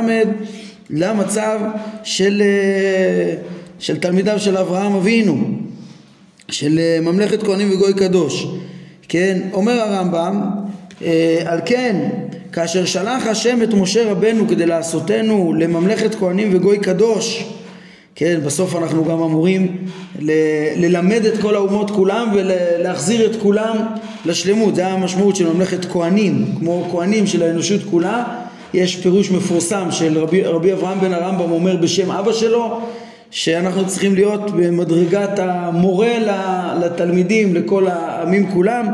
למצב 0.89 1.59
של 2.03 2.41
אה, 2.41 3.35
של 3.79 3.97
תלמידיו 3.97 4.39
של 4.39 4.57
אברהם 4.57 4.95
אבינו, 4.95 5.37
של 6.51 6.79
אה, 6.79 6.99
ממלכת 7.01 7.43
כהנים 7.43 7.71
וגוי 7.71 7.93
קדוש. 7.93 8.47
כן, 9.07 9.39
אומר 9.53 9.81
הרמב"ם, 9.81 10.41
אה, 11.01 11.41
על 11.45 11.59
כן, 11.65 12.09
כאשר 12.51 12.85
שלח 12.85 13.27
השם 13.27 13.63
את 13.63 13.73
משה 13.73 14.11
רבנו 14.11 14.47
כדי 14.47 14.65
לעשותנו 14.65 15.53
לממלכת 15.53 16.15
כהנים 16.15 16.49
וגוי 16.53 16.79
קדוש, 16.79 17.45
כן, 18.15 18.39
בסוף 18.45 18.75
אנחנו 18.75 19.05
גם 19.05 19.21
אמורים 19.21 19.77
ל- 20.19 20.85
ללמד 20.85 21.25
את 21.25 21.41
כל 21.41 21.55
האומות 21.55 21.91
כולם 21.91 22.29
ולהחזיר 22.33 23.31
את 23.31 23.41
כולם 23.41 23.77
לשלמות, 24.25 24.75
זה 24.75 24.87
המשמעות 24.87 25.35
של 25.35 25.53
ממלכת 25.53 25.85
כהנים, 25.85 26.45
כמו 26.59 26.87
כהנים 26.91 27.27
של 27.27 27.43
האנושות 27.43 27.81
כולה, 27.89 28.23
יש 28.73 28.95
פירוש 28.95 29.31
מפורסם 29.31 29.87
של 29.91 30.17
רבי, 30.17 30.43
רבי 30.43 30.73
אברהם 30.73 31.01
בן 31.01 31.13
הרמב"ם 31.13 31.51
אומר 31.51 31.75
בשם 31.77 32.11
אבא 32.11 32.33
שלו 32.33 32.81
שאנחנו 33.31 33.87
צריכים 33.87 34.15
להיות 34.15 34.51
במדרגת 34.51 35.39
המורה 35.39 36.17
לתלמידים, 36.81 37.55
לכל 37.55 37.87
העמים 37.87 38.51
כולם. 38.51 38.85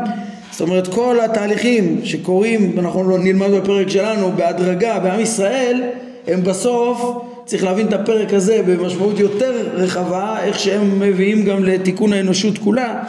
זאת 0.51 0.62
אומרת 0.62 0.88
כל 0.88 1.18
התהליכים 1.25 2.00
שקורים, 2.04 2.75
אנחנו 2.80 3.18
נלמד 3.18 3.51
בפרק 3.51 3.89
שלנו, 3.89 4.32
בהדרגה 4.32 5.00
בעם 5.00 5.20
ישראל, 5.20 5.84
הם 6.27 6.44
בסוף, 6.44 7.25
צריך 7.46 7.63
להבין 7.63 7.88
את 7.88 7.94
הפרק 7.94 8.34
הזה 8.34 8.62
במשמעות 8.68 9.20
יותר 9.20 9.70
רחבה, 9.74 10.38
איך 10.44 10.60
שהם 10.60 11.00
מביאים 11.00 11.46
גם 11.46 11.63
לתיקון 11.63 12.13
האנושות 12.13 12.58
כולה, 12.58 13.04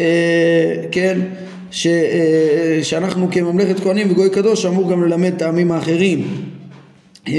אה, 0.00 0.74
כן, 0.92 1.18
ש, 1.70 1.86
אה, 1.86 2.78
שאנחנו 2.82 3.30
כממלכת 3.30 3.80
כהנים 3.80 4.10
וגוי 4.10 4.30
קדוש 4.30 4.66
אמור 4.66 4.90
גם 4.90 5.04
ללמד 5.04 5.32
את 5.36 5.42
העמים 5.42 5.72
האחרים. 5.72 6.44
אה, 7.28 7.34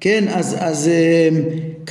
כן, 0.00 0.24
אז, 0.28 0.56
אז 0.58 0.88
אה, 0.88 1.28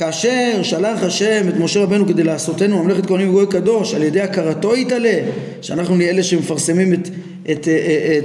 כאשר 0.00 0.62
שלח 0.62 1.02
השם 1.02 1.48
את 1.48 1.56
משה 1.56 1.82
רבנו 1.82 2.06
כדי 2.06 2.22
לעשותנו 2.22 2.82
ממלכת 2.82 3.06
כהנים 3.06 3.28
וגוי 3.28 3.46
קדוש 3.46 3.94
על 3.94 4.02
ידי 4.02 4.20
הכרתו 4.20 4.76
יתעלה 4.76 5.18
שאנחנו 5.62 5.96
נהיה 5.96 6.10
אלה 6.10 6.22
שמפרסמים 6.22 6.92
את, 6.92 7.08
את, 7.50 7.68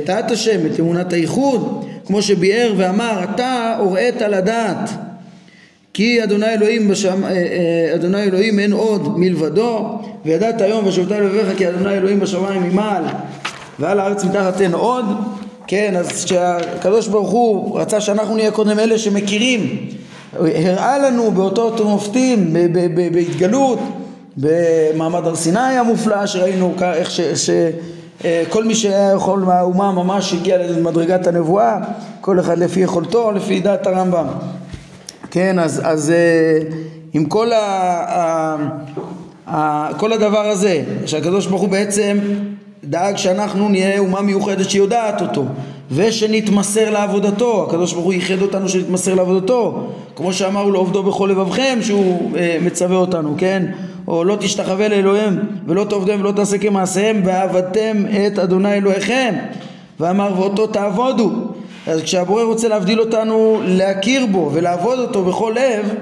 את, 0.03 0.10
את 0.10 0.32
השם, 0.32 0.65
את 0.65 0.79
אמונת 0.79 1.13
הייחוד 1.13 1.86
כמו 2.05 2.22
שביאר 2.22 2.74
ואמר 2.77 3.24
אתה 3.24 3.75
הוראת 3.79 4.22
לדעת 4.22 4.89
כי 5.94 6.24
אדוני 6.24 6.53
אלוהים 6.53 6.88
בשם, 6.88 7.24
אה, 7.24 7.29
אה, 7.29 7.96
אדוני 7.96 8.24
אלוהים 8.24 8.60
אין 8.60 8.72
עוד 8.72 9.20
מלבדו 9.20 10.00
וידעת 10.25 10.62
היום 10.62 10.88
ושבתה 10.88 11.20
לבביך 11.20 11.58
כי 11.58 11.70
אדוני 11.70 11.98
אלוהים 11.98 12.20
בשמיים 12.20 12.63
ממעל 12.63 13.03
ועל 13.79 14.00
הארץ 14.00 14.24
מתחת 14.24 14.62
אין 14.62 14.74
עוד. 14.74 15.05
כן 15.67 15.96
אז 15.96 16.25
כשהקדוש 16.25 17.08
ברוך 17.08 17.29
הוא 17.29 17.79
רצה 17.79 18.01
שאנחנו 18.01 18.36
נהיה 18.36 18.51
קודם 18.51 18.79
אלה 18.79 18.98
שמכירים 18.98 19.89
הראה 20.39 20.98
לנו 20.98 21.32
באותות 21.32 21.80
ומופתים 21.82 22.54
בהתגלות 23.12 23.80
במעמד 24.38 25.27
הר 25.27 25.36
סיני 25.36 25.60
המופלא 25.60 26.25
שראינו 26.25 26.74
איך 26.82 27.12
ש... 27.12 27.22
ש 27.22 27.50
כל 28.50 28.63
מי 28.63 28.75
שהיה 28.75 29.12
יכול 29.12 29.39
מהאומה 29.39 29.92
ממש 29.92 30.34
הגיע 30.34 30.58
למדרגת 30.58 31.27
הנבואה 31.27 31.77
כל 32.22 32.39
אחד 32.39 32.58
לפי 32.58 32.80
יכולתו 32.80 33.32
לפי 33.32 33.60
דעת 33.60 33.88
הרמב"ם. 33.88 34.27
כן 35.32 35.60
אז, 35.60 35.82
אז 35.84 36.13
עם 37.13 37.25
כל, 37.25 37.54
ה, 37.54 37.58
ה, 37.58 38.56
ה, 39.48 39.89
כל 39.98 40.13
הדבר 40.13 40.46
הזה 40.48 40.84
שהקדוש 41.06 41.48
ברוך 41.48 41.62
הוא 41.62 41.70
בעצם 41.70 42.18
דאג 42.84 43.18
שאנחנו 43.18 43.70
נהיה 43.70 44.00
אומה 44.00 44.22
מיוחדת 44.22 44.70
שיודעת 44.70 45.22
אותו 45.22 45.46
ושנתמסר 45.92 46.89
לעבודתו, 46.92 47.65
הקדוש 47.68 47.94
ברוך 47.94 48.06
הוא 48.06 48.13
ייחד 48.13 48.42
אותנו 48.42 48.70
שנתמסר 48.70 49.13
לעבודתו, 49.13 49.88
כמו 50.15 50.34
שאמרנו 50.34 50.72
לעובדו 50.72 51.04
בכל 51.04 51.27
לבבכם 51.32 51.80
שהוא 51.82 52.38
אה, 52.38 52.58
מצווה 52.62 52.98
אותנו, 52.98 53.36
כן? 53.38 53.65
או 54.08 54.24
לא 54.24 54.36
תשתחווה 54.39 54.88
לאלוהים 54.88 55.39
ולא 55.68 55.84
תעובדם 55.84 56.20
ולא 56.20 56.32
תעשה 56.32 56.58
כמעשיהם 56.58 57.22
ועבדתם 57.25 58.06
את 58.27 58.39
אדוני 58.39 58.74
אלוהיכם. 58.74 59.36
ואמר 60.00 60.32
ואותו 60.38 60.68
תעבודו. 60.68 61.32
אז 61.88 62.01
כשהבורא 62.01 62.44
רוצה 62.44 62.68
להבדיל 62.68 63.00
אותנו 63.00 63.62
להכיר 63.65 64.25
בו 64.25 64.50
ולעבוד 64.54 65.00
אותו 65.00 65.24
בכל 65.24 65.54
לב 65.56 65.94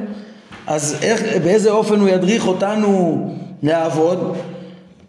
אז 0.68 0.98
איך, 1.02 1.24
באיזה 1.44 1.72
אופן 1.72 2.00
הוא 2.00 2.10
ידריך 2.10 2.48
אותנו 2.48 3.22
לעבוד 3.63 4.36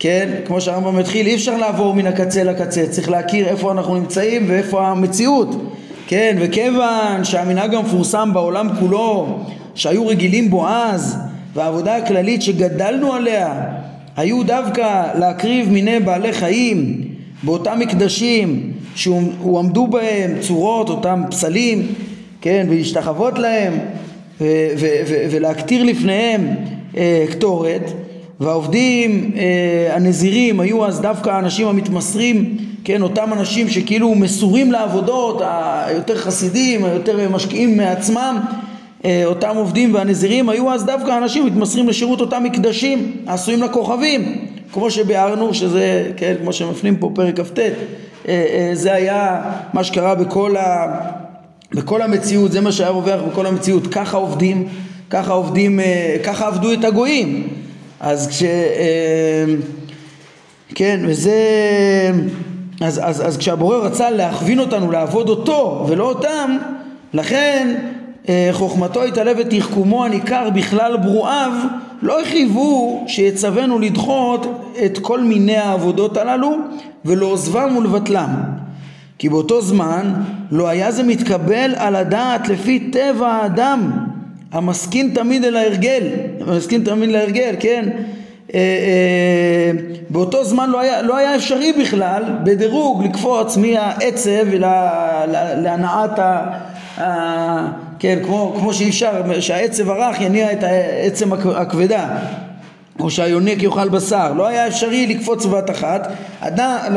כן, 0.05 0.31
כמו 0.47 0.61
שהרמב"ם 0.61 0.99
התחיל, 0.99 1.27
אי 1.27 1.35
אפשר 1.35 1.57
לעבור 1.57 1.95
מן 1.95 2.07
הקצה 2.07 2.45
לקצה, 2.45 2.87
צריך 2.87 3.11
להכיר 3.11 3.49
איפה 3.49 3.73
אנחנו 3.73 3.95
נמצאים 3.95 4.45
ואיפה 4.49 4.89
המציאות, 4.89 5.73
כן, 6.07 6.37
וכיוון 6.41 7.25
שהמנהג 7.25 7.75
המפורסם 7.75 8.31
בעולם 8.33 8.69
כולו, 8.81 9.39
שהיו 9.75 10.07
רגילים 10.07 10.51
בו 10.51 10.69
אז, 10.69 11.17
והעבודה 11.55 11.97
הכללית 11.97 12.43
שגדלנו 12.43 13.13
עליה, 13.13 13.63
היו 14.17 14.43
דווקא 14.43 15.05
להקריב 15.19 15.71
מיני 15.71 16.01
בעלי 16.01 16.33
חיים 16.33 17.03
באותם 17.43 17.79
מקדשים 17.79 18.73
שהועמדו 18.95 19.87
בהם 19.87 20.35
צורות, 20.41 20.89
אותם 20.89 21.23
פסלים, 21.31 21.87
כן, 22.41 22.67
ולהשתחוות 22.71 23.39
להם 23.39 23.79
ולהקטיר 25.31 25.83
לפניהם 25.83 26.55
אה, 26.97 27.25
קטורת, 27.31 27.93
והעובדים 28.41 29.31
אה, 29.37 29.97
הנזירים 29.97 30.61
היו 30.61 30.87
אז 30.87 31.01
דווקא 31.01 31.31
האנשים 31.31 31.69
המתמסרים, 31.69 32.57
כן, 32.85 33.03
אותם 33.03 33.33
אנשים 33.33 33.69
שכאילו 33.69 34.15
מסורים 34.15 34.73
לעבודות, 34.73 35.43
היותר 35.87 36.17
חסידים, 36.17 36.85
היותר 36.85 37.31
משקיעים 37.31 37.77
מעצמם, 37.77 38.41
אה, 39.05 39.23
אותם 39.25 39.57
עובדים 39.57 39.95
והנזירים 39.95 40.49
היו 40.49 40.73
אז 40.73 40.85
דווקא 40.85 41.19
אנשים 41.19 41.47
מתמסרים 41.47 41.89
לשירות 41.89 42.21
אותם 42.21 42.45
מקדשים 42.45 43.13
העשויים 43.27 43.63
לכוכבים, 43.63 44.37
כמו 44.73 44.91
שביארנו, 44.91 45.55
שזה, 45.55 46.11
כן, 46.17 46.35
כמו 46.43 46.53
שמפנים 46.53 46.97
פה 46.97 47.11
פרק 47.15 47.41
כ"ט, 47.41 47.59
אה, 47.59 47.69
אה, 48.29 48.71
זה 48.73 48.95
היה 48.95 49.43
מה 49.73 49.85
שקרה 49.85 50.15
בכל, 50.15 50.57
ה, 50.57 50.87
בכל 51.75 52.03
המציאות, 52.03 52.53
זה 52.53 52.61
מה 52.61 52.73
שהיה 52.73 52.91
רווח 52.91 53.21
בכל 53.23 53.47
המציאות, 53.47 53.87
ככה 53.87 54.17
עובדים, 54.17 54.69
ככה 55.11 55.33
עובדים, 55.33 55.81
אה, 55.81 56.17
ככה 56.25 56.47
עבדו 56.47 56.73
את 56.73 56.85
הגויים 56.85 57.49
אז 58.05 58.29
כש... 58.29 58.43
אה, 58.43 59.45
כן, 60.75 61.01
וזה... 61.07 61.33
אז, 62.81 63.01
אז, 63.05 63.27
אז 63.27 63.37
כשהבורא 63.37 63.77
רצה 63.77 64.11
להכווין 64.11 64.59
אותנו 64.59 64.91
לעבוד 64.91 65.29
אותו 65.29 65.87
ולא 65.89 66.05
אותם, 66.05 66.57
לכן 67.15 67.75
אה, 68.29 68.49
חוכמתו 68.53 69.03
התעלה 69.03 69.33
ותחכומו 69.39 70.05
הניכר 70.05 70.51
בכלל 70.51 70.97
ברואיו 70.97 71.53
לא 72.03 72.19
חייבו 72.25 73.05
שיצווינו 73.07 73.79
לדחות 73.79 74.71
את 74.85 74.99
כל 74.99 75.21
מיני 75.21 75.57
העבודות 75.57 76.17
הללו 76.17 76.57
ולעוזבם 77.05 77.77
ולבטלם. 77.77 78.31
כי 79.19 79.29
באותו 79.29 79.61
זמן 79.61 80.15
לא 80.51 80.69
היה 80.69 80.93
זה 80.93 81.03
מתקבל 81.03 81.75
על 81.77 81.97
הדעת 81.97 82.49
לפי 82.49 82.91
טבע 82.91 83.29
האדם 83.29 83.91
המסכין 84.55 85.11
תמיד 85.15 85.45
אל 85.45 85.57
ההרגל, 85.57 86.03
המסכין 86.41 86.85
תמיד 86.85 87.11
להרגל, 87.11 87.55
כן? 87.61 87.89
אה, 88.55 88.59
אה, 88.59 89.71
באותו 90.11 90.45
זמן 90.45 90.71
לא 90.71 90.81
היה, 90.81 91.03
לא 91.03 91.17
היה 91.17 91.37
אפשרי 91.37 91.73
בכלל 91.73 92.23
בדירוג 92.45 93.05
לקפוץ 93.05 93.57
מהעצב 93.57 94.55
להנעת 95.57 96.19
ה... 96.19 96.47
ה 97.01 97.69
כן, 97.99 98.19
כמו, 98.25 98.55
כמו 98.59 98.75
שאי 98.75 98.89
אפשר, 98.89 99.41
שהעצב 99.41 99.91
הרך 99.91 100.21
יניע 100.21 100.53
את 100.53 100.63
העצם 100.63 101.33
הכבדה 101.33 102.09
או 103.01 103.11
שהיונק 103.11 103.63
יאכל 103.63 103.89
בשר, 103.89 104.33
לא 104.33 104.47
היה 104.47 104.67
אפשרי 104.67 105.07
לקפוץ 105.07 105.47
בבת 105.47 105.71
אחת, 105.71 106.13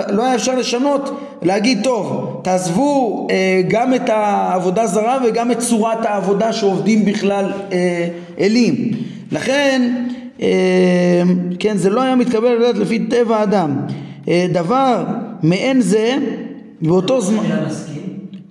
לא 0.10 0.24
היה 0.24 0.36
אפשר 0.36 0.56
לשנות, 0.56 1.20
להגיד 1.42 1.80
טוב, 1.84 2.40
תעזבו 2.44 3.28
אה, 3.32 3.62
גם 3.68 3.94
את 3.94 4.10
העבודה 4.10 4.88
זרה 4.88 5.18
וגם 5.26 5.52
את 5.52 5.60
צורת 5.60 6.06
העבודה 6.06 6.54
שעובדים 6.54 7.06
בכלל 7.06 7.46
אה, 7.72 8.08
אלים. 8.40 8.92
לכן, 9.32 10.06
אה, 10.42 11.22
כן, 11.60 11.78
זה 11.78 11.90
לא 11.90 12.02
היה 12.02 12.16
מתקבל 12.16 12.56
לדעת 12.56 12.78
לפי 12.78 13.00
טבע 13.00 13.38
האדם. 13.38 13.76
אה, 14.28 14.46
דבר 14.52 15.06
מעין 15.44 15.82
זה, 15.82 16.16
באותו 16.82 17.22
זמן... 17.22 17.44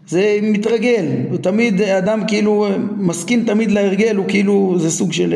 זה 0.08 0.38
מתרגל, 0.42 1.06
הוא 1.30 1.38
תמיד, 1.38 1.82
אדם 1.82 2.22
כאילו 2.26 2.66
מסכין 2.96 3.44
תמיד 3.46 3.70
להרגל, 3.70 4.16
הוא 4.16 4.24
כאילו, 4.28 4.74
זה 4.78 4.90
סוג 4.90 5.12
של... 5.12 5.34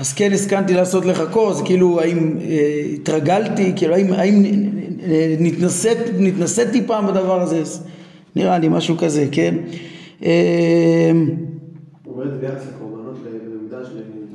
אז 0.00 0.12
כן 0.12 0.32
הסכמתי 0.32 0.74
לעשות 0.74 1.04
לך 1.04 1.22
כוס, 1.30 1.62
כאילו 1.62 2.00
האם 2.00 2.36
אה, 2.40 2.82
התרגלתי, 2.94 3.72
כאילו 3.76 3.94
האם, 3.94 4.12
האם 4.12 4.44
אה, 5.02 5.36
נתנסית, 5.40 5.98
נתנסיתי 6.18 6.86
פעם 6.86 7.06
בדבר 7.06 7.40
הזה, 7.40 7.62
נראה 8.36 8.58
לי 8.58 8.68
משהו 8.68 8.96
כזה, 8.96 9.26
כן? 9.32 9.54
אה, 10.24 11.12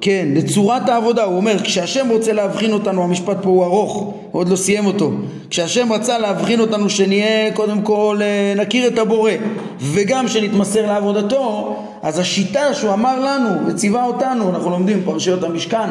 כן, 0.06 0.28
לצורת 0.36 0.90
העבודה, 0.90 1.24
הוא 1.24 1.38
אומר, 1.38 1.60
כשהשם 1.64 2.10
רוצה 2.10 2.34
להבחין 2.34 2.74
אותנו, 2.74 3.04
המשפט 3.04 3.38
פה 3.42 3.50
הוא 3.50 3.66
ארוך, 3.66 3.94
הוא 3.98 4.14
עוד 4.32 4.50
לא 4.50 4.56
סיים 4.56 4.86
אותו, 4.86 5.12
כשהשם 5.50 5.94
רצה 5.94 6.18
להבחין 6.18 6.60
אותנו 6.60 6.90
שנהיה, 6.90 7.54
קודם 7.54 7.82
כל 7.82 8.20
אה, 8.22 8.54
נכיר 8.64 8.88
את 8.88 9.00
הבורא, 9.00 9.32
וגם 9.80 10.28
שנתמסר 10.28 10.86
לעבודתו, 10.86 11.76
אז 12.02 12.20
השיטה 12.20 12.74
שהוא 12.74 12.94
אמר 12.94 13.20
לנו 13.20 13.50
וציווה 13.68 14.06
אותנו, 14.06 14.50
אנחנו 14.50 14.70
לומדים 14.70 15.02
פרשיות 15.06 15.44
המשכן, 15.44 15.90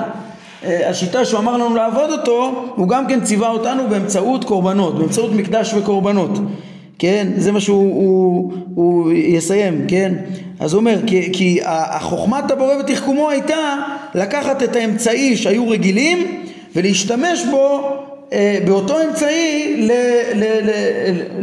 אה, 0.64 0.90
השיטה 0.90 1.24
שהוא 1.24 1.40
אמר 1.40 1.56
לנו 1.56 1.74
לעבוד 1.74 2.10
אותו, 2.10 2.64
הוא 2.76 2.88
גם 2.88 3.06
כן 3.06 3.20
ציווה 3.20 3.48
אותנו 3.48 3.82
באמצעות 3.88 4.44
קורבנות, 4.44 4.98
באמצעות 4.98 5.32
מקדש 5.32 5.74
וקורבנות. 5.74 6.30
כן? 6.98 7.26
זה 7.36 7.52
מה 7.52 7.60
שהוא 7.60 7.94
הוא, 7.94 8.52
הוא 8.74 9.12
יסיים, 9.12 9.84
כן? 9.88 10.14
אז 10.60 10.72
הוא 10.72 10.80
אומר, 10.80 10.98
כי, 11.06 11.32
כי 11.32 11.60
החוכמת 11.64 12.50
הבורא 12.50 12.74
ותחכומו 12.74 13.30
הייתה 13.30 13.76
לקחת 14.14 14.62
את 14.62 14.76
האמצעי 14.76 15.36
שהיו 15.36 15.68
רגילים 15.68 16.42
ולהשתמש 16.76 17.44
בו 17.50 17.90
אה, 18.32 18.58
באותו 18.66 18.96
אמצעי 19.08 19.76
ל, 19.78 19.92
ל, 20.34 20.44
ל, 20.44 20.70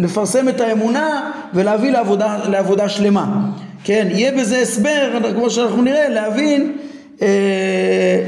לפרסם 0.03 0.49
את 0.49 0.61
האמונה 0.61 1.31
ולהביא 1.53 1.91
לעבודה, 1.91 2.37
לעבודה 2.49 2.89
שלמה. 2.89 3.49
כן, 3.83 4.07
יהיה 4.11 4.31
בזה 4.31 4.59
הסבר, 4.59 5.31
כמו 5.33 5.49
שאנחנו 5.49 5.81
נראה, 5.81 6.09
להבין 6.09 6.77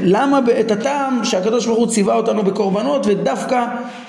למה 0.02 0.40
את 0.60 0.70
הטעם 0.70 1.24
שהקדוש 1.24 1.66
ברוך 1.66 1.78
הוא 1.78 1.86
ציווה 1.86 2.14
אותנו 2.14 2.42
בקורבנות 2.42 3.06
ודווקא 3.06 3.66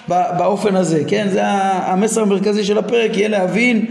באופן 0.07 0.75
הזה, 0.75 1.03
כן? 1.07 1.27
זה 1.31 1.41
המסר 1.45 2.21
המרכזי 2.21 2.63
של 2.63 2.77
הפרק, 2.77 3.17
יהיה 3.17 3.27
להבין 3.29 3.85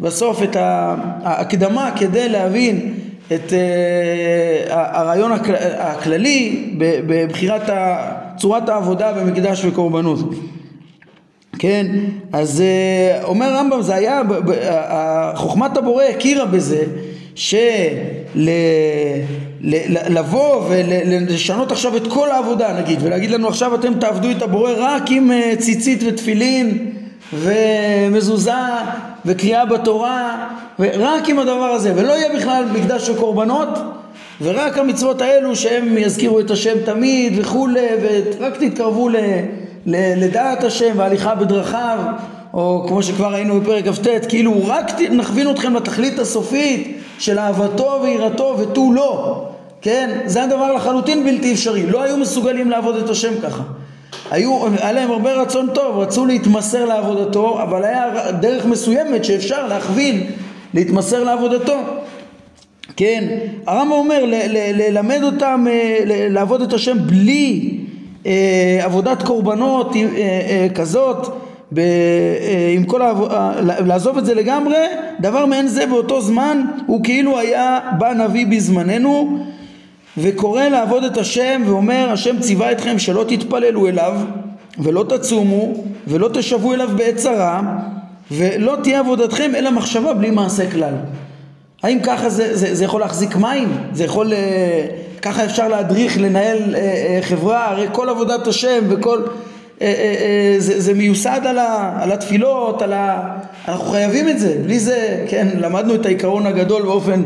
בסוף 0.00 0.42
את 0.42 0.56
ההקדמה 0.56 1.90
כדי 1.96 2.28
להבין 2.28 2.94
את 3.32 3.52
אה, 3.52 4.90
הרעיון 5.00 5.32
הכללי 5.78 6.70
בבחירת 6.78 7.62
צורת 8.36 8.68
העבודה 8.68 9.12
במקדש 9.12 9.64
וקורבנות. 9.64 10.18
כן, 11.58 11.86
אז 12.32 12.60
אה, 12.60 13.24
אומר 13.24 13.54
רמב"ם 13.54 13.82
זה 13.82 13.94
היה, 13.94 14.22
חוכמת 15.34 15.76
הבורא 15.76 16.04
הכירה 16.04 16.44
בזה 16.44 16.84
של... 17.34 18.48
לבוא 20.08 20.64
ולשנות 20.68 21.72
עכשיו 21.72 21.96
את 21.96 22.06
כל 22.06 22.30
העבודה 22.30 22.80
נגיד 22.80 22.98
ולהגיד 23.02 23.30
לנו 23.30 23.48
עכשיו 23.48 23.74
אתם 23.74 23.94
תעבדו 23.94 24.30
את 24.30 24.42
הבורא 24.42 24.70
רק 24.76 25.02
עם 25.10 25.32
אה, 25.32 25.52
ציצית 25.58 26.02
ותפילין 26.06 26.92
ומזוזה 27.32 28.52
וקריאה 29.26 29.64
בתורה 29.64 30.48
ורק 30.78 31.28
עם 31.28 31.38
הדבר 31.38 31.70
הזה. 31.74 31.92
ולא 31.96 32.12
יהיה 32.12 32.36
בכלל 32.36 32.64
מקדש 32.72 33.06
של 33.06 33.16
קורבנות 33.16 33.68
ורק 34.42 34.78
המצוות 34.78 35.20
האלו 35.20 35.56
שהם 35.56 35.98
יזכירו 35.98 36.40
את 36.40 36.50
השם 36.50 36.74
תמיד 36.84 37.32
וכולי 37.38 37.86
ורק 38.02 38.56
תתקרבו 38.56 39.08
ל, 39.08 39.16
ל, 39.86 40.24
לדעת 40.24 40.64
השם 40.64 40.92
והליכה 40.96 41.34
בדרכיו 41.34 41.98
או 42.54 42.84
כמו 42.88 43.02
שכבר 43.02 43.32
ראינו 43.32 43.60
בפרק 43.60 43.88
כ"ט 43.88 44.08
כאילו 44.28 44.66
רק 44.66 45.00
נכווין 45.10 45.50
אתכם 45.50 45.74
לתכלית 45.74 46.18
הסופית 46.18 46.97
של 47.18 47.38
אהבתו 47.38 48.00
ויראתו 48.02 48.56
ותו 48.58 48.92
לא 48.92 49.44
כן? 49.82 50.18
זה 50.24 50.44
הדבר 50.44 50.72
לחלוטין 50.72 51.24
בלתי 51.24 51.52
אפשרי 51.52 51.86
לא 51.86 52.02
היו 52.02 52.16
מסוגלים 52.16 52.70
לעבוד 52.70 52.96
את 52.96 53.10
השם 53.10 53.40
ככה 53.42 53.62
היו, 54.30 54.66
היה 54.76 54.92
להם 54.92 55.10
הרבה 55.10 55.32
רצון 55.32 55.68
טוב, 55.74 55.98
רצו 55.98 56.26
להתמסר 56.26 56.84
לעבודתו, 56.84 57.62
אבל 57.62 57.84
היה 57.84 58.32
דרך 58.32 58.66
מסוימת 58.66 59.24
שאפשר 59.24 59.66
להכווין, 59.66 60.30
להתמסר 60.74 61.24
לעבודתו. 61.24 61.76
כן, 62.96 63.24
הרמב"ם 63.66 63.92
אומר 63.92 64.24
ללמד 64.74 65.20
אותם 65.22 65.66
אה, 65.70 65.98
לעבוד 66.04 66.62
את 66.62 66.72
השם 66.72 66.98
בלי 67.06 67.78
אה, 68.26 68.80
עבודת 68.82 69.22
קורבנות 69.22 69.96
אה, 69.96 70.00
אה, 70.00 70.66
כזאת 70.74 71.28
ב, 71.72 71.78
אה, 71.78 72.72
עם 72.74 72.84
כל 72.84 73.02
העב... 73.02 73.22
אה, 73.22 73.52
לעזוב 73.60 74.18
את 74.18 74.26
זה 74.26 74.34
לגמרי, 74.34 74.76
דבר 75.20 75.46
מעין 75.46 75.66
זה 75.66 75.86
באותו 75.86 76.20
זמן 76.20 76.62
הוא 76.86 77.04
כאילו 77.04 77.38
היה 77.38 77.78
בא 77.98 78.12
נביא 78.12 78.46
בזמננו 78.46 79.38
וקורא 80.18 80.62
לעבוד 80.62 81.04
את 81.04 81.16
השם 81.16 81.62
ואומר 81.66 82.10
השם 82.12 82.40
ציווה 82.40 82.72
אתכם 82.72 82.98
שלא 82.98 83.24
תתפללו 83.28 83.88
אליו 83.88 84.14
ולא 84.78 85.04
תצומו 85.08 85.84
ולא 86.06 86.28
תשבו 86.34 86.74
אליו 86.74 86.88
בעת 86.96 87.16
צרה 87.16 87.62
ולא 88.30 88.76
תהיה 88.82 88.98
עבודתכם 89.00 89.50
אלא 89.54 89.70
מחשבה 89.70 90.14
בלי 90.14 90.30
מעשה 90.30 90.70
כלל. 90.70 90.94
האם 91.82 91.98
ככה 92.02 92.28
זה, 92.28 92.56
זה, 92.56 92.74
זה 92.74 92.84
יכול 92.84 93.00
להחזיק 93.00 93.36
מים? 93.36 93.68
זה 93.92 94.04
יכול, 94.04 94.32
אה, 94.32 94.86
ככה 95.22 95.44
אפשר 95.44 95.68
להדריך, 95.68 96.18
לנהל 96.20 96.74
חברה? 97.22 97.70
הרי 97.70 97.86
כל 97.92 98.08
עבודת 98.08 98.46
השם 98.46 98.84
וכל... 98.88 99.20
אה, 99.82 99.86
אה, 99.86 99.92
אה, 99.94 100.54
זה, 100.58 100.80
זה 100.80 100.94
מיוסד 100.94 101.40
על, 101.44 101.58
ה, 101.58 101.98
על 102.02 102.12
התפילות, 102.12 102.82
על 102.82 102.92
ה, 102.92 103.36
אנחנו 103.68 103.84
חייבים 103.84 104.28
את 104.28 104.38
זה, 104.38 104.56
בלי 104.64 104.78
זה, 104.78 105.24
כן, 105.28 105.48
למדנו 105.60 105.94
את 105.94 106.06
העיקרון 106.06 106.46
הגדול 106.46 106.82
באופן 106.82 107.22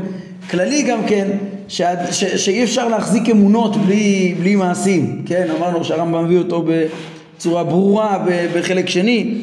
כללי 0.51 0.83
גם 0.83 1.07
כן, 1.07 1.29
ש, 1.69 1.83
ש, 2.11 2.25
שאי 2.25 2.65
אפשר 2.65 2.89
להחזיק 2.89 3.31
אמונות 3.31 3.77
בלי, 3.77 4.35
בלי 4.41 4.57
מעשים, 4.57 5.23
כן, 5.27 5.49
אמרנו 5.59 5.85
שהרמב"ם 5.85 6.25
מביא 6.25 6.39
אותו 6.39 6.65
בצורה 7.37 7.65
ברורה 7.65 8.25
בחלק 8.55 8.89
שני, 8.89 9.35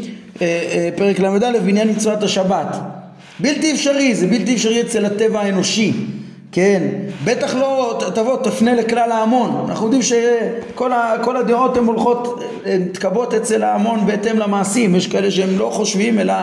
פרק 0.96 1.20
ל"א 1.20 1.60
בעניין 1.66 1.90
מצוות 1.90 2.24
השבת, 2.24 2.78
בלתי 3.40 3.72
אפשרי, 3.72 4.16
זה 4.16 4.28
בלתי 4.28 4.56
אפשרי 4.56 4.82
אצל 4.82 5.06
הטבע 5.06 5.40
האנושי 5.40 5.94
כן, 6.52 6.84
בטח 7.24 7.56
לא 7.56 8.00
תבוא 8.16 8.44
תפנה 8.44 8.74
לכלל 8.74 9.12
ההמון, 9.12 9.66
אנחנו 9.70 9.86
יודעים 9.86 10.02
שכל 10.02 11.38
הדעות 11.38 11.78
הן 11.78 11.86
הולכות, 11.86 12.44
מתקבעות 12.80 13.34
אצל 13.34 13.64
ההמון 13.64 14.06
בהתאם 14.06 14.40
למעשים, 14.40 14.96
יש 14.96 15.08
כאלה 15.08 15.32
שהם 15.32 15.60
לא 15.60 15.70
חושבים 15.74 16.20
אלא 16.20 16.34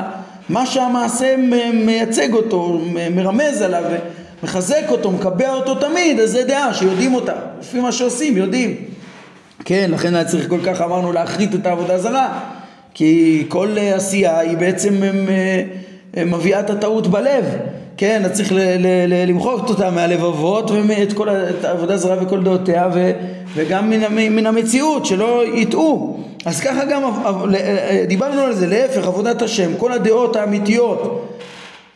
מה 0.49 0.67
שהמעשה 0.67 1.35
מייצג 1.73 2.33
אותו, 2.33 2.81
מרמז 3.15 3.63
עליו, 3.63 3.83
מחזק 4.43 4.85
אותו, 4.89 5.11
מקבע 5.11 5.53
אותו 5.53 5.75
תמיד, 5.75 6.21
אז 6.21 6.31
זה 6.31 6.45
דעה 6.45 6.75
שיודעים 6.75 7.15
אותה, 7.15 7.35
לפי 7.61 7.81
מה 7.81 7.93
שעושים 7.93 8.37
יודעים, 8.37 8.77
כן, 9.65 9.91
לכן 9.93 10.15
היה 10.15 10.25
צריך 10.25 10.49
כל 10.49 10.61
כך 10.65 10.81
אמרנו 10.81 11.13
להכרית 11.13 11.55
את 11.55 11.67
העבודה 11.67 11.95
הזרה, 11.95 12.41
כי 12.95 13.45
כל 13.49 13.77
עשייה 13.95 14.39
היא 14.39 14.57
בעצם 14.57 14.95
מביאה 16.17 16.61
את 16.61 16.71
הטעות 16.71 17.07
בלב 17.07 17.45
כן, 17.97 18.23
אז 18.25 18.33
צריך 18.33 18.53
למחוק 19.09 19.69
אותה 19.69 19.91
מהלבבות 19.91 20.71
ואת 20.71 21.13
כל 21.13 21.29
העבודה 21.63 21.97
זרה 21.97 22.23
וכל 22.23 22.43
דעותיה 22.43 22.89
ו, 22.95 23.13
וגם 23.55 23.91
מן, 23.91 24.33
מן 24.37 24.47
המציאות, 24.47 25.07
שלא 25.07 25.43
יטעו. 25.55 26.21
אז 26.45 26.61
ככה 26.61 26.85
גם 26.85 27.03
דיברנו 28.09 28.41
על 28.41 28.55
זה, 28.55 28.67
להפך, 28.67 29.07
עבודת 29.07 29.43
השם, 29.43 29.71
כל 29.79 29.93
הדעות 29.93 30.37
האמיתיות 30.37 31.33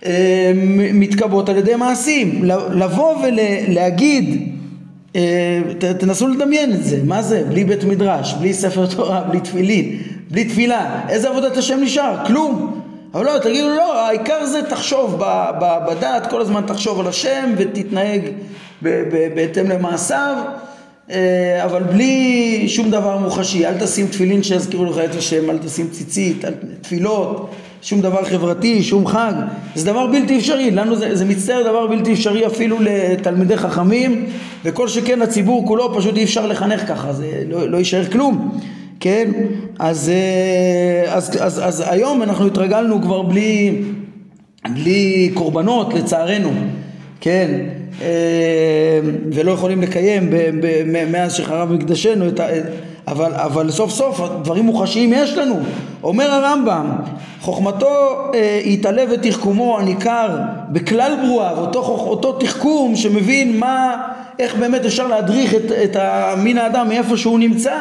אה, 0.06 0.52
מתקבעות 0.94 1.48
על 1.48 1.56
ידי 1.56 1.74
מעשים. 1.74 2.44
לבוא 2.72 3.14
ולהגיד, 3.22 4.54
אה, 5.16 5.60
תנסו 5.98 6.28
לדמיין 6.28 6.72
את 6.72 6.84
זה, 6.84 7.00
מה 7.04 7.22
זה? 7.22 7.44
בלי 7.48 7.64
בית 7.64 7.84
מדרש, 7.84 8.34
בלי 8.34 8.54
ספר 8.54 8.86
תורה, 8.86 9.20
בלי 9.20 9.40
תפילין, 9.40 9.96
בלי 10.30 10.44
תפילה, 10.44 11.00
איזה 11.08 11.28
עבודת 11.28 11.56
השם 11.56 11.80
נשאר? 11.82 12.26
כלום. 12.26 12.79
אבל 13.14 13.24
לא, 13.24 13.38
תגידו 13.38 13.68
לא, 13.68 14.06
העיקר 14.06 14.46
זה 14.46 14.62
תחשוב 14.62 15.22
בדעת, 15.88 16.30
כל 16.30 16.40
הזמן 16.40 16.62
תחשוב 16.66 17.00
על 17.00 17.06
השם 17.06 17.54
ותתנהג 17.56 18.20
בהתאם 19.34 19.70
למעשיו, 19.70 20.36
אה, 21.10 21.64
אבל 21.64 21.82
בלי 21.82 22.64
שום 22.68 22.90
דבר 22.90 23.18
מוחשי, 23.18 23.66
אל 23.66 23.74
תשים 23.80 24.06
תפילין 24.06 24.42
שיזכירו 24.42 24.84
לך 24.84 24.98
את 24.98 25.14
השם, 25.14 25.50
אל 25.50 25.58
תשים 25.58 25.88
ציצית, 25.88 26.44
אל, 26.44 26.52
תפילות, 26.80 27.50
שום 27.82 28.00
דבר 28.00 28.24
חברתי, 28.24 28.82
שום 28.82 29.06
חג, 29.06 29.32
זה 29.74 29.86
דבר 29.86 30.06
בלתי 30.06 30.38
אפשרי, 30.38 30.70
לנו 30.70 30.96
זה, 30.96 31.16
זה 31.16 31.24
מצטער 31.24 31.62
דבר 31.62 31.86
בלתי 31.86 32.12
אפשרי 32.12 32.46
אפילו 32.46 32.76
לתלמידי 32.80 33.56
חכמים, 33.56 34.26
וכל 34.64 34.88
שכן 34.88 35.22
הציבור 35.22 35.66
כולו 35.66 35.94
פשוט 35.94 36.16
אי 36.16 36.24
אפשר 36.24 36.46
לחנך 36.46 36.88
ככה, 36.88 37.12
זה 37.12 37.42
לא, 37.48 37.68
לא 37.68 37.76
יישאר 37.76 38.04
כלום. 38.04 38.60
כן? 39.00 39.30
אז, 39.78 40.10
אה, 40.10 41.14
אז, 41.14 41.36
אז, 41.40 41.60
אז 41.64 41.84
היום 41.86 42.22
אנחנו 42.22 42.46
התרגלנו 42.46 43.02
כבר 43.02 43.22
בלי, 43.22 43.82
בלי 44.68 45.30
קורבנות 45.34 45.94
לצערנו, 45.94 46.50
כן? 47.20 47.50
אה, 48.02 49.00
ולא 49.32 49.52
יכולים 49.52 49.82
לקיים 49.82 50.30
מאז 51.12 51.32
שחרב 51.32 51.72
מקדשנו, 51.72 52.24
אבל, 53.08 53.32
אבל 53.34 53.70
סוף 53.70 53.90
סוף 53.90 54.20
דברים 54.42 54.64
מוחשיים 54.64 55.12
יש 55.12 55.32
לנו. 55.32 55.56
אומר 56.02 56.30
הרמב"ם, 56.30 56.86
חוכמתו 57.40 57.86
אה, 58.34 58.60
יתעלה 58.64 59.02
ותחכומו 59.10 59.78
הניכר 59.78 60.28
בכלל 60.68 61.12
ברואיו, 61.22 61.58
אותו, 61.58 61.80
אותו 61.80 62.32
תחכום 62.32 62.96
שמבין 62.96 63.58
מה, 63.58 63.96
איך 64.38 64.56
באמת 64.56 64.84
אפשר 64.84 65.06
להדריך 65.06 65.54
את, 65.54 65.72
את 65.84 65.96
מין 66.38 66.58
האדם 66.58 66.88
מאיפה 66.88 67.16
שהוא 67.16 67.38
נמצא 67.38 67.76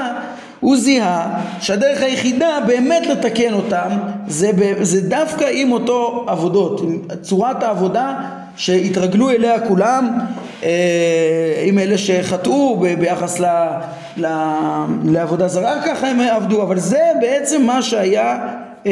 הוא 0.60 0.78
זיהה 0.78 1.42
שהדרך 1.62 2.02
היחידה 2.02 2.58
באמת 2.68 3.08
לתקן 3.08 3.54
אותם 3.54 3.90
זה, 4.28 4.52
זה 4.82 5.10
דווקא 5.10 5.46
עם 5.52 5.72
אותו 5.72 6.26
עבודות, 6.28 6.82
עם 6.82 7.00
צורת 7.22 7.64
העבודה 7.64 8.14
שהתרגלו 8.56 9.30
אליה 9.30 9.60
כולם, 9.68 10.20
אה, 10.64 11.64
עם 11.66 11.80
אלה 11.80 11.98
שחטאו 11.98 12.80
ביחס 13.00 13.40
ל, 13.40 13.46
ל, 14.18 14.28
לעבודה 15.06 15.48
זרה, 15.48 15.82
ככה 15.86 16.08
הם 16.08 16.20
עבדו, 16.20 16.62
אבל 16.62 16.80
זה 16.80 17.02
בעצם 17.22 17.66
מה 17.66 17.82
שהיה 17.82 18.40
אה, 18.86 18.92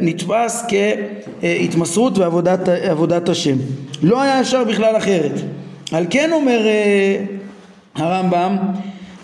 נתפס 0.00 0.64
כהתמסרות 1.42 2.18
ועבודת 2.18 3.28
השם. 3.28 3.56
לא 4.02 4.22
היה 4.22 4.40
אפשר 4.40 4.64
בכלל 4.64 4.96
אחרת. 4.96 5.40
על 5.92 6.06
כן 6.10 6.30
אומר 6.32 6.66
אה, 6.66 7.16
הרמב"ם 7.96 8.56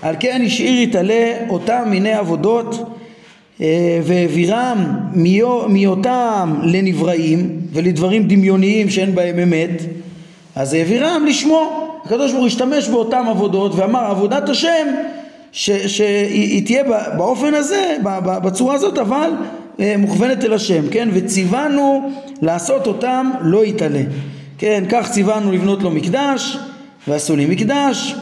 על 0.02 0.14
כן 0.20 0.42
השאיר 0.46 0.80
יתעלה 0.80 1.32
אותם 1.48 1.82
מיני 1.86 2.12
עבודות 2.12 2.98
אה, 3.60 4.00
והעבירם 4.02 4.96
מאותם 5.68 6.54
לנבראים 6.62 7.60
ולדברים 7.72 8.28
דמיוניים 8.28 8.90
שאין 8.90 9.14
בהם 9.14 9.38
אמת 9.38 9.82
אז 10.56 10.74
העבירם 10.74 11.24
לשמו 11.28 11.88
הקדוש 12.04 12.30
ברוך 12.30 12.40
הוא 12.40 12.46
השתמש 12.46 12.88
באותן 12.88 13.26
עבודות 13.28 13.74
ואמר 13.74 14.00
עבודת 14.00 14.48
השם 14.48 14.86
שהיא 15.52 16.66
תהיה 16.66 16.82
באופן 17.16 17.54
הזה, 17.54 17.96
בצורה 18.24 18.74
הזאת, 18.74 18.98
אבל 18.98 19.30
אה, 19.80 19.94
מוכוונת 19.98 20.44
אל 20.44 20.52
השם, 20.52 20.88
כן? 20.90 21.08
וציוונו 21.12 22.10
לעשות 22.42 22.86
אותם 22.86 23.30
לא 23.40 23.64
יתעלה. 23.64 24.02
כן, 24.58 24.84
כך 24.88 25.10
ציוונו 25.10 25.52
לבנות 25.52 25.82
לו 25.82 25.90
מקדש, 25.90 26.58
ועשו 27.08 27.36
לי 27.36 27.46
מקדש, 27.46 28.14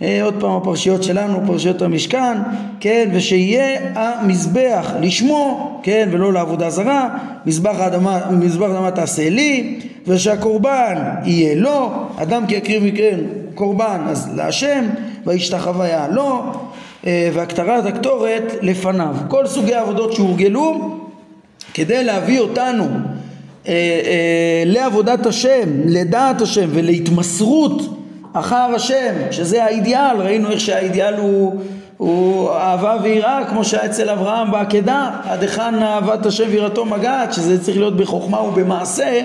עוד 0.00 0.34
פעם 0.40 0.50
הפרשיות 0.50 1.02
שלנו, 1.02 1.40
פרשיות 1.46 1.82
המשכן, 1.82 2.38
כן, 2.80 3.10
ושיהיה 3.12 3.78
המזבח 3.94 4.92
לשמו, 5.00 5.80
כן, 5.82 6.08
ולא 6.12 6.32
לעבודה 6.32 6.70
זרה, 6.70 7.08
מזבח 7.46 7.74
האדמה, 7.78 8.20
מזבח 8.30 8.66
האדמה 8.66 8.90
תעשה 8.90 9.30
לי, 9.30 9.80
ושהקורבן 10.06 10.94
יהיה 11.24 11.54
לו, 11.54 11.90
אדם 12.16 12.46
כי 12.46 12.54
יקריב 12.54 12.84
מכן 12.84 13.18
קורבן 13.54 14.00
אז 14.08 14.36
להשם, 14.36 14.84
וישתחוויה 15.26 16.08
לו, 16.08 16.42
אה, 17.06 17.30
והקטרת 17.34 17.86
הקטורת 17.86 18.52
לפניו. 18.62 19.16
כל 19.28 19.46
סוגי 19.46 19.74
העבודות 19.74 20.12
שהורגלו 20.12 20.96
כדי 21.74 22.04
להביא 22.04 22.40
אותנו 22.40 22.84
אה, 22.84 23.72
אה, 23.72 24.62
לעבודת 24.66 25.26
השם, 25.26 25.68
לדעת 25.84 26.40
השם 26.40 26.68
ולהתמסרות 26.72 27.97
אחר 28.38 28.68
השם, 28.74 29.14
שזה 29.30 29.64
האידיאל, 29.64 30.16
ראינו 30.16 30.50
איך 30.50 30.60
שהאידיאל 30.60 31.14
הוא, 31.14 31.60
הוא 31.96 32.50
אהבה 32.50 32.96
ויראה, 33.02 33.44
כמו 33.48 33.64
שהיה 33.64 33.86
אצל 33.86 34.10
אברהם 34.10 34.50
בעקדה, 34.50 35.10
עד 35.24 35.42
היכן 35.42 35.82
אהבת 35.82 36.26
השם 36.26 36.44
ויראתו 36.50 36.84
מגעת, 36.84 37.32
שזה 37.32 37.62
צריך 37.62 37.76
להיות 37.76 37.96
בחוכמה 37.96 38.42
ובמעשה, 38.42 39.20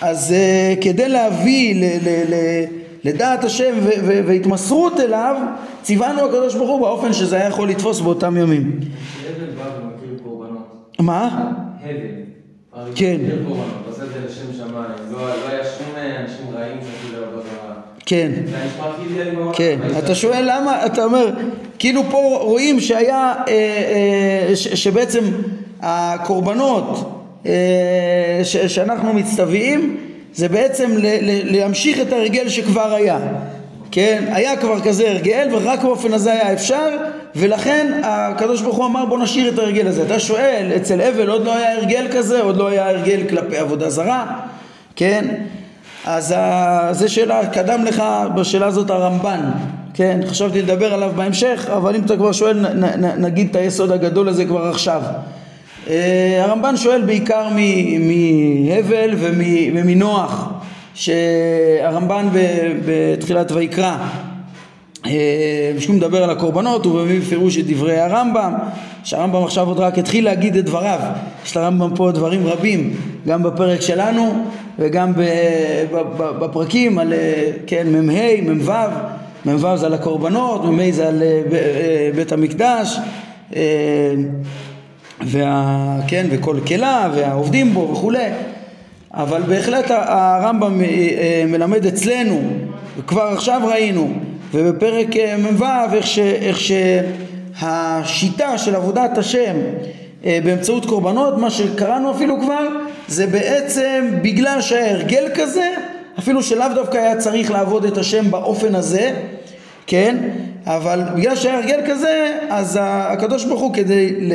אז 0.00 0.34
uh, 0.34 0.82
כדי 0.82 1.08
להביא 1.08 1.74
ל, 1.74 1.84
ל, 1.84 2.34
ל, 2.34 2.64
לדעת 3.04 3.44
השם 3.44 3.74
ו, 3.82 3.90
ו, 4.04 4.20
והתמסרות 4.26 5.00
אליו, 5.00 5.36
ציוונו 5.82 6.24
הקדוש 6.24 6.54
ברוך 6.54 6.70
הוא 6.70 6.80
באופן 6.80 7.12
שזה 7.12 7.36
היה 7.36 7.48
יכול 7.48 7.68
לתפוס 7.68 8.00
באותם 8.00 8.36
ימים. 8.36 8.80
מה? 10.98 11.52
הבל. 11.82 12.22
כן. 12.94 13.20
לא, 15.10 15.18
לא 15.18 15.48
היה 15.48 15.64
שום 15.64 15.86
אנשים 16.20 16.46
רעים 16.54 16.78
שעשו 16.80 17.20
לעבוד 17.20 17.42
כן, 18.12 18.32
כן, 19.52 19.78
אתה 19.98 20.14
שואל 20.14 20.44
למה, 20.46 20.86
אתה 20.86 21.04
אומר, 21.04 21.30
כאילו 21.78 22.02
פה 22.10 22.38
רואים 22.42 22.80
שהיה, 22.80 23.34
אה, 23.48 23.52
אה, 24.48 24.56
שבעצם 24.56 25.24
הקורבנות 25.82 27.10
אה, 27.46 28.40
שאנחנו 28.44 29.12
מצטווים 29.12 29.96
זה 30.34 30.48
בעצם 30.48 30.90
להמשיך 31.44 32.00
את 32.00 32.12
הרגל 32.12 32.48
שכבר 32.48 32.94
היה, 32.94 33.18
כן, 33.90 34.24
היה 34.32 34.56
כבר 34.56 34.80
כזה 34.80 35.10
הרגל 35.10 35.48
ורק 35.52 35.82
באופן 35.82 36.12
הזה 36.12 36.32
היה 36.32 36.52
אפשר 36.52 36.88
ולכן 37.36 38.00
הקדוש 38.04 38.62
ברוך 38.62 38.76
הוא 38.76 38.86
אמר 38.86 39.04
בוא 39.04 39.18
נשאיר 39.18 39.54
את 39.54 39.58
ההרגל 39.58 39.86
הזה. 39.86 40.02
אתה 40.02 40.20
שואל, 40.20 40.72
אצל 40.76 41.00
אבל 41.00 41.28
עוד 41.28 41.44
לא 41.44 41.56
היה 41.56 41.72
הרגל 41.72 42.06
כזה, 42.12 42.40
עוד 42.40 42.56
לא 42.56 42.68
היה 42.68 42.88
הרגל 42.88 43.28
כלפי 43.28 43.56
עבודה 43.56 43.90
זרה, 43.90 44.26
כן? 44.96 45.24
אז 46.06 46.34
זו 46.90 47.12
שאלה, 47.12 47.46
קדם 47.46 47.84
לך 47.84 48.02
בשאלה 48.34 48.66
הזאת 48.66 48.90
הרמב"ן, 48.90 49.40
כן? 49.94 50.20
חשבתי 50.26 50.62
לדבר 50.62 50.94
עליו 50.94 51.12
בהמשך, 51.16 51.68
אבל 51.76 51.96
אם 51.96 52.04
אתה 52.04 52.16
כבר 52.16 52.32
שואל 52.32 52.58
נ, 52.58 52.84
נ, 52.84 53.24
נגיד 53.24 53.48
את 53.50 53.56
היסוד 53.56 53.90
הגדול 53.90 54.28
הזה 54.28 54.44
כבר 54.44 54.66
עכשיו. 54.66 55.02
אה, 55.88 56.44
הרמב"ן 56.44 56.76
שואל 56.76 57.02
בעיקר 57.02 57.48
מהבל 58.68 59.14
ומנוח, 59.74 60.48
שהרמב"ן 60.94 62.28
בתחילת 62.86 63.52
ויקרא 63.52 63.96
אה, 65.06 65.72
שהוא 65.78 65.96
מדבר 65.96 66.24
על 66.24 66.30
הקורבנות 66.30 66.84
הוא 66.84 67.02
מביא 67.02 67.20
בפירוש 67.20 67.58
את 67.58 67.66
דברי 67.66 68.00
הרמב"ם 68.00 68.54
שהרמב"ם 69.04 69.44
עכשיו 69.44 69.68
עוד 69.68 69.78
רק 69.78 69.98
התחיל 69.98 70.24
להגיד 70.24 70.56
את 70.56 70.64
דבריו 70.64 71.00
יש 71.46 71.56
לרמב"ם 71.56 71.96
פה 71.96 72.10
דברים 72.10 72.46
רבים 72.46 72.96
גם 73.26 73.42
בפרק 73.42 73.80
שלנו 73.80 74.44
וגם 74.78 75.12
בפרקים 76.18 76.98
על 76.98 77.12
אה, 77.12 77.50
כן 77.66 77.86
מ"ה, 77.92 78.52
מ"ו. 78.52 78.72
מ"ו 79.44 79.76
זה 79.76 79.86
על 79.86 79.94
הקורבנות, 79.94 80.64
מ"ה 80.64 80.90
זה 80.90 81.08
על 81.08 81.22
בית 82.14 82.32
המקדש 82.32 82.98
וה, 85.26 85.96
כן, 86.08 86.26
וכל 86.30 86.56
כלה 86.66 87.10
והעובדים 87.14 87.74
בו 87.74 87.88
וכולי 87.92 88.28
אבל 89.14 89.42
בהחלט 89.42 89.90
הרמב"ם 89.90 90.80
אה, 90.80 90.86
אה, 90.86 91.44
מלמד 91.48 91.86
אצלנו 91.86 92.42
וכבר 92.98 93.22
עכשיו 93.22 93.60
ראינו 93.64 94.12
ובפרק 94.54 95.16
אה, 95.16 95.36
מ"ו 95.36 95.64
איך, 95.92 96.18
איך 96.18 96.58
שהשיטה 97.60 98.58
של 98.58 98.76
עבודת 98.76 99.18
השם 99.18 99.56
באמצעות 100.24 100.86
קורבנות 100.86 101.38
מה 101.38 101.50
שקראנו 101.50 102.10
אפילו 102.10 102.40
כבר 102.40 102.68
זה 103.08 103.26
בעצם 103.26 104.08
בגלל 104.22 104.60
שהיה 104.60 104.90
הרגל 104.90 105.28
כזה 105.34 105.74
אפילו 106.18 106.42
שלאו 106.42 106.66
דווקא 106.74 106.98
היה 106.98 107.16
צריך 107.16 107.50
לעבוד 107.50 107.84
את 107.84 107.98
השם 107.98 108.30
באופן 108.30 108.74
הזה 108.74 109.12
כן 109.86 110.16
אבל 110.66 111.00
בגלל 111.16 111.36
שהיה 111.36 111.58
הרגל 111.58 111.80
כזה 111.86 112.38
אז 112.50 112.78
הקדוש 112.82 113.44
ברוך 113.44 113.60
הוא 113.60 113.74
כדי 113.74 114.10
ל... 114.20 114.32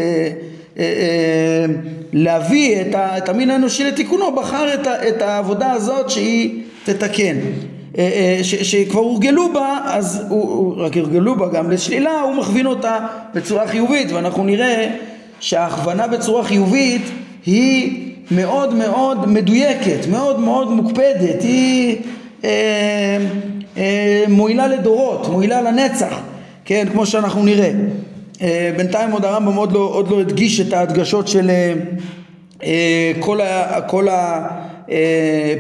אה, 0.80 0.84
אה, 0.84 1.66
להביא 2.14 2.82
את 3.18 3.30
המין 3.30 3.50
האנושי 3.50 3.84
לתיקונו, 3.84 4.36
בחר 4.36 4.74
את 5.08 5.22
העבודה 5.22 5.72
הזאת 5.72 6.10
שהיא 6.10 6.62
תתקן. 6.84 7.38
אה, 7.98 8.40
שכבר 8.42 9.00
הורגלו 9.00 9.54
בה, 9.54 9.80
אז 9.86 10.26
הוא, 10.30 10.76
רק 10.78 10.98
הורגלו 10.98 11.36
בה 11.36 11.48
גם 11.48 11.72
לשלילה, 11.72 12.22
הוא 12.22 12.36
מכווין 12.36 12.66
אותה 12.66 13.00
בצורה 13.34 13.68
חיובית, 13.68 14.12
ואנחנו 14.12 14.44
נראה 14.44 14.90
שההכוונה 15.40 16.08
בצורה 16.08 16.44
חיובית 16.44 17.02
היא 17.46 18.08
מאוד 18.32 18.74
מאוד 18.74 19.30
מדויקת, 19.30 20.08
מאוד 20.12 20.40
מאוד 20.40 20.72
מוקפדת, 20.72 21.42
היא 21.42 21.98
אה, 22.44 23.18
אה, 23.78 24.24
מועילה 24.28 24.68
לדורות, 24.68 25.28
מועילה 25.28 25.62
לנצח, 25.62 26.20
כן, 26.66 26.88
כמו 26.92 27.06
שאנחנו 27.06 27.44
נראה. 27.44 27.72
אה, 28.42 28.72
בינתיים 28.78 29.12
עוד 29.12 29.26
הרמב"ם 29.26 29.56
עוד 29.56 29.72
לא, 29.72 29.80
עוד 29.80 30.12
לא 30.12 30.20
הדגיש 30.20 30.62
את 30.62 30.74
ההדגשות 30.74 31.28
של 31.28 31.50
אה, 31.50 31.74
אה, 32.64 33.12
כל, 33.20 33.42
ה, 33.42 33.82
כל 33.82 34.08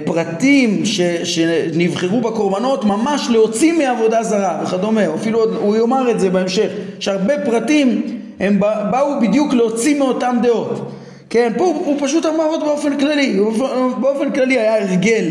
הפרטים 0.06 0.86
ש, 0.86 1.02
שנבחרו 1.02 2.22
בקורבנות 2.22 2.86
ממש 2.86 3.28
להוציא 3.32 3.74
מעבודה 3.74 4.24
זרה 4.24 4.62
וכדומה, 4.64 5.02
אפילו 5.16 5.40
עוד, 5.40 5.56
הוא 5.62 5.76
יאמר 5.76 6.12
את 6.12 6.20
זה 6.20 6.30
בהמשך, 6.30 6.68
שהרבה 7.00 7.34
פרטים 7.46 8.17
הם 8.40 8.60
באו 8.92 9.20
בדיוק 9.22 9.54
להוציא 9.54 10.00
מאותם 10.00 10.38
דעות. 10.42 10.92
כן, 11.30 11.54
פה 11.58 11.64
הוא, 11.64 11.98
פשוט 12.00 12.26
אמר 12.26 12.44
עוד 12.44 12.60
באופן 12.60 13.00
כללי, 13.00 13.40
באופן 14.00 14.32
כללי 14.32 14.60
היה 14.60 14.84
הרגל 14.84 15.26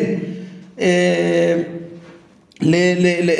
אה, 0.80 1.56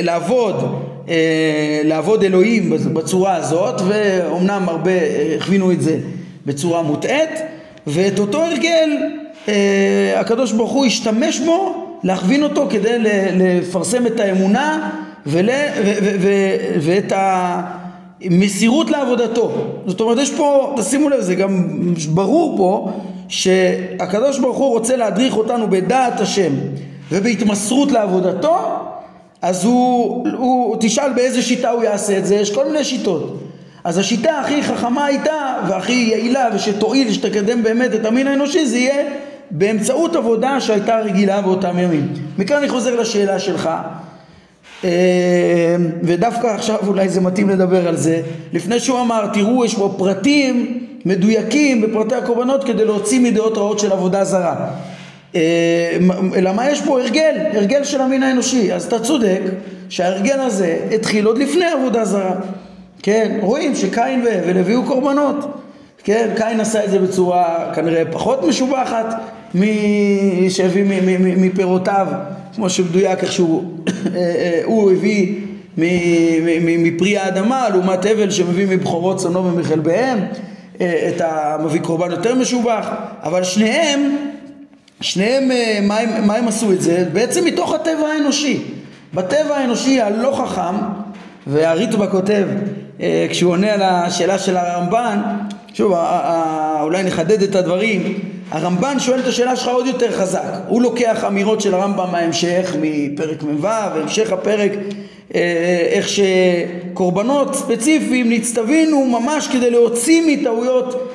לעבוד 0.03 0.83
אה, 1.09 1.81
לעבוד 1.85 2.25
אלוהים 2.25 2.71
בצורה 2.93 3.35
הזאת 3.35 3.81
ואומנם 3.87 4.65
הרבה 4.69 4.91
הכווינו 5.37 5.73
את 5.73 5.81
זה 5.81 5.99
בצורה 6.47 6.83
מוטעית 6.83 7.31
ואת 7.87 8.19
אותו 8.19 8.45
הרגל 8.45 8.91
אה, 9.49 10.21
הקדוש 10.21 10.53
ברוך 10.53 10.73
הוא 10.73 10.87
השתמש 10.87 11.41
בו 11.41 11.87
להכווין 12.05 12.43
אותו 12.43 12.67
כדי 12.71 12.99
לפרסם 13.33 14.07
את 14.07 14.21
האמונה 14.21 14.91
ול, 15.27 15.49
ו, 15.85 15.93
ו, 16.03 16.17
ו, 16.21 16.31
ואת 16.81 17.13
המסירות 18.23 18.91
לעבודתו 18.91 19.53
זאת 19.87 20.01
אומרת 20.01 20.19
יש 20.19 20.31
פה 20.31 20.75
תשימו 20.77 21.09
לב 21.09 21.21
זה 21.21 21.35
גם 21.35 21.69
ברור 22.15 22.57
פה 22.57 22.93
שהקדוש 23.29 24.39
ברוך 24.39 24.57
הוא 24.57 24.69
רוצה 24.69 24.97
להדריך 24.97 25.37
אותנו 25.37 25.71
בדעת 25.71 26.21
השם 26.21 26.53
ובהתמסרות 27.13 27.93
לעבודתו 27.93 28.59
אז 29.43 29.65
הוא, 29.65 30.27
הוא, 30.37 30.77
תשאל 30.81 31.13
באיזה 31.13 31.43
שיטה 31.43 31.71
הוא 31.71 31.83
יעשה 31.83 32.19
את 32.19 32.27
זה, 32.27 32.35
יש 32.35 32.55
כל 32.55 32.67
מיני 32.67 32.85
שיטות. 32.85 33.43
אז 33.85 33.99
השיטה 33.99 34.39
הכי 34.39 34.63
חכמה 34.63 35.05
הייתה 35.05 35.57
והכי 35.69 35.93
יעילה 35.93 36.49
ושתועיל, 36.55 37.13
שתקדם 37.13 37.63
באמת 37.63 37.95
את 37.95 38.05
המין 38.05 38.27
האנושי, 38.27 38.67
זה 38.67 38.79
יהיה 38.79 39.05
באמצעות 39.51 40.17
עבודה 40.17 40.61
שהייתה 40.61 40.99
רגילה 40.99 41.41
באותם 41.41 41.79
ימים. 41.79 42.13
מכאן 42.39 42.57
אני 42.57 42.69
חוזר 42.69 43.01
לשאלה 43.01 43.39
שלך, 43.39 43.71
ודווקא 46.03 46.47
עכשיו 46.47 46.79
אולי 46.87 47.09
זה 47.09 47.21
מתאים 47.21 47.49
לדבר 47.49 47.89
על 47.89 47.97
זה. 47.97 48.23
לפני 48.53 48.81
שהוא 48.81 49.01
אמר, 49.01 49.27
תראו, 49.33 49.65
יש 49.65 49.75
פה 49.75 49.95
פרטים 49.99 50.79
מדויקים 51.05 51.83
בפרטי 51.83 52.15
הקורבנות 52.15 52.65
כדי 52.65 52.85
להוציא 52.85 53.21
מדעות 53.21 53.59
רעות 53.59 53.79
של 53.79 53.93
עבודה 53.93 54.25
זרה. 54.25 54.71
אלא 56.35 56.53
מה 56.53 56.71
יש 56.71 56.83
פה? 56.83 57.01
הרגל, 57.01 57.35
הרגל 57.55 57.85
של 57.85 58.01
המין 58.01 58.23
האנושי. 58.23 58.73
אז 58.73 58.85
אתה 58.85 58.99
צודק 58.99 59.41
שההרגל 59.89 60.41
הזה 60.41 60.79
התחיל 60.95 61.27
עוד 61.27 61.39
לפני 61.39 61.65
עבודה 61.65 62.05
זרה. 62.05 62.35
כן, 63.03 63.39
רואים 63.41 63.75
שקין 63.75 64.25
והבל 64.25 64.59
הביאו 64.59 64.83
קורבנות. 64.85 65.47
כן, 66.05 66.29
קין 66.37 66.61
עשה 66.61 66.85
את 66.85 66.91
זה 66.91 66.99
בצורה 66.99 67.73
כנראה 67.75 68.03
פחות 68.13 68.45
משובחת 68.45 69.07
שהביא 70.49 70.85
מפירותיו, 71.37 72.07
כמו 72.57 72.71
שמדויק 72.71 73.23
איך 73.23 73.33
שהוא 73.33 73.65
אה, 73.89 74.21
אה, 74.21 74.93
הביא 74.93 75.35
מפרי 76.79 77.19
האדמה 77.19 77.69
לעומת 77.69 78.07
הבל 78.07 78.31
שמביא 78.31 78.67
מבכורות 78.67 79.17
צונו 79.17 79.45
ומחלביהם 79.45 80.19
את 80.77 81.21
המביא 81.21 81.81
קורבן 81.81 82.11
יותר 82.11 82.35
משובח, 82.35 82.89
אבל 83.23 83.45
שניהם 83.45 84.17
שניהם, 85.01 85.51
אה, 85.51 85.79
מה 85.83 85.99
הם, 85.99 86.27
מה 86.27 86.35
הם 86.35 86.49
עשו 86.49 86.73
את 86.73 86.83
זה? 86.83 87.05
בעצם 87.13 87.45
מתוך 87.45 87.75
הטבע 87.75 88.09
האנושי. 88.09 88.63
בטבע 89.15 89.57
האנושי 89.57 90.01
הלא 90.01 90.45
חכם, 90.45 90.77
והריטב"א 91.47 92.07
כותב, 92.11 92.47
אה, 93.01 93.27
כשהוא 93.31 93.53
עונה 93.53 93.73
על 93.73 93.83
השאלה 93.83 94.39
של 94.39 94.57
הרמב"ן, 94.57 95.21
שוב, 95.75 95.95
אולי 96.81 97.03
נחדד 97.03 97.43
את 97.43 97.55
הדברים, 97.55 98.19
הרמב"ן 98.51 98.99
שואל 98.99 99.21
את 99.21 99.27
השאלה 99.27 99.57
שלך 99.57 99.69
עוד 99.69 99.87
יותר 99.87 100.13
חזק. 100.13 100.61
הוא 100.69 100.83
לוקח 100.83 101.25
אמירות 101.25 101.61
של 101.61 101.75
הרמב"ם 101.75 102.13
מההמשך, 102.13 102.77
מפרק 102.81 103.43
מ"ו, 103.43 103.63
והמשך 103.63 104.33
הפרק, 104.33 104.73
אה, 105.35 105.87
איך 105.91 106.07
שקורבנות 106.09 107.55
ספציפיים 107.55 108.31
נצטווינו 108.31 109.05
ממש 109.05 109.49
כדי 109.49 109.71
להוציא 109.71 110.23
מטעויות 110.27 111.13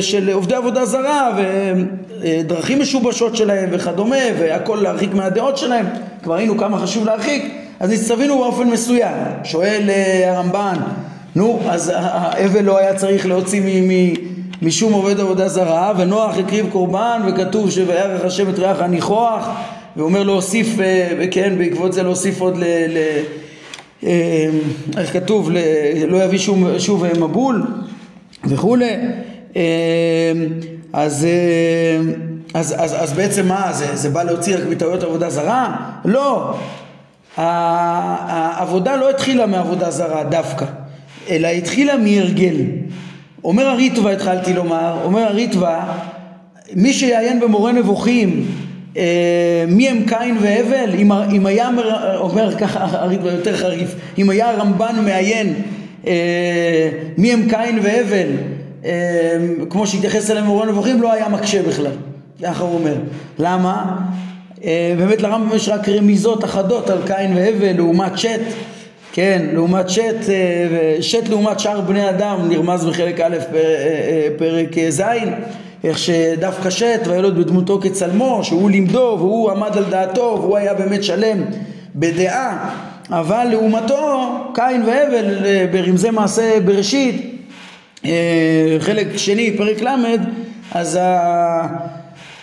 של 0.00 0.30
עובדי 0.32 0.54
עבודה 0.54 0.84
זרה 0.84 1.38
דרכים 2.46 2.80
משובשות 2.80 3.36
שלהם 3.36 3.68
וכדומה 3.72 4.16
והכל 4.38 4.78
להרחיק 4.82 5.14
מהדעות 5.14 5.56
שלהם 5.56 5.86
כבר 6.22 6.34
ראינו 6.34 6.58
כמה 6.58 6.78
חשוב 6.78 7.04
להרחיק 7.04 7.44
אז 7.80 7.90
נצטווינו 7.90 8.38
באופן 8.38 8.70
מסוים 8.70 9.14
שואל 9.44 9.82
אה, 9.88 10.32
הרמב"ן 10.32 10.74
נו 11.36 11.60
אז 11.68 11.92
האבל 11.94 12.64
לא 12.64 12.78
היה 12.78 12.94
צריך 12.94 13.26
להוציא 13.26 13.60
משום 14.62 14.92
עובד 14.92 15.20
עבודה 15.20 15.48
זרה 15.48 15.92
ונוח 15.98 16.38
הקריב 16.38 16.66
קורבן 16.72 17.22
וכתוב 17.26 17.70
שוירך 17.70 18.24
השם 18.24 18.48
את 18.48 18.58
ריח 18.58 18.80
הניחוח 18.80 19.48
ואומר 19.96 20.22
להוסיף 20.22 20.80
אה, 20.80 21.26
כן 21.30 21.58
בעקבות 21.58 21.92
זה 21.92 22.02
להוסיף 22.02 22.40
עוד 22.40 22.56
ל... 22.56 22.64
ל 22.64 22.98
אה, 24.04 24.48
איך 24.96 25.12
כתוב 25.12 25.50
לא 26.08 26.24
יביא 26.24 26.38
שום, 26.38 26.78
שוב 26.78 27.04
מבול 27.18 27.62
וכולי 28.44 28.96
אז, 30.92 31.24
אה, 31.24 32.12
אז, 32.54 32.74
אז, 32.78 33.02
אז 33.02 33.12
בעצם 33.12 33.48
מה, 33.48 33.72
זה, 33.72 33.96
זה 33.96 34.10
בא 34.10 34.22
להוציא 34.22 34.56
רק 34.56 34.62
מטעויות 34.70 35.02
עבודה 35.02 35.30
זרה? 35.30 35.76
לא. 36.04 36.56
העבודה 37.36 38.96
לא 38.96 39.10
התחילה 39.10 39.46
מעבודה 39.46 39.90
זרה 39.90 40.24
דווקא, 40.24 40.64
אלא 41.30 41.48
התחילה 41.48 41.96
מהרגל. 41.96 42.54
אומר 43.44 43.66
הריטווה, 43.66 44.12
התחלתי 44.12 44.52
לומר, 44.52 44.96
אומר 45.04 45.20
הריטווה, 45.20 45.98
מי 46.74 46.92
שיעיין 46.92 47.40
במורה 47.40 47.72
נבוכים 47.72 48.46
אה, 48.96 49.64
מי 49.68 49.88
הם 49.88 50.04
קין 50.08 50.36
והבל? 50.40 50.90
אם, 50.98 51.12
אם 51.12 51.46
היה, 51.46 51.70
אומר 52.16 52.56
ככה 52.58 53.06
יותר 53.32 53.56
חריף, 53.56 53.94
אם 54.18 54.30
היה 54.30 54.50
הרמב"ן 54.50 54.96
מעיין 55.04 55.54
אה, 56.06 56.90
מי 57.18 57.32
הם 57.32 57.48
קין 57.48 57.78
והבל, 57.82 58.28
אה, 58.84 58.90
כמו 59.70 59.86
שהתייחס 59.86 60.30
אליהם 60.30 60.46
מורה 60.46 60.66
נבוכים, 60.66 61.02
לא 61.02 61.12
היה 61.12 61.28
מקשה 61.28 61.62
בכלל, 61.62 61.92
ככה 62.42 62.64
הוא 62.64 62.74
אומר. 62.74 62.94
למה? 63.38 63.96
באמת 64.98 65.22
לרמב"ם 65.22 65.56
יש 65.56 65.68
רק 65.68 65.88
רמיזות 65.88 66.44
אחדות 66.44 66.90
על 66.90 66.98
קין 67.06 67.36
והבל 67.36 67.72
לעומת 67.76 68.18
שת, 68.18 68.40
כן, 69.16 69.46
לעומת 69.52 69.88
שת, 69.88 70.16
שת 71.00 71.28
לעומת 71.28 71.60
שאר 71.60 71.80
בני 71.80 72.10
אדם 72.10 72.48
נרמז 72.48 72.84
בחלק 72.84 73.20
א' 73.20 73.36
פרק 74.38 74.68
ז' 74.88 75.02
איך 75.84 75.98
שדווקא 75.98 76.70
שת 76.70 77.00
וילוד 77.06 77.38
בדמותו 77.38 77.80
כצלמו 77.82 78.44
שהוא 78.44 78.70
לימדו 78.70 79.16
והוא 79.18 79.50
עמד 79.50 79.76
על 79.76 79.84
דעתו 79.84 80.38
והוא 80.40 80.56
היה 80.56 80.74
באמת 80.74 81.04
שלם 81.04 81.44
בדעה 81.94 82.70
אבל 83.10 83.44
לעומתו 83.50 84.30
קין 84.54 84.82
והבל 84.82 85.44
אה, 85.44 85.66
ברמזי 85.72 86.10
מעשה 86.10 86.60
בראשית 86.64 87.46
אה, 88.04 88.76
חלק 88.78 89.16
שני 89.16 89.56
פרק 89.56 89.82
ל' 89.82 90.16
אז 90.72 90.98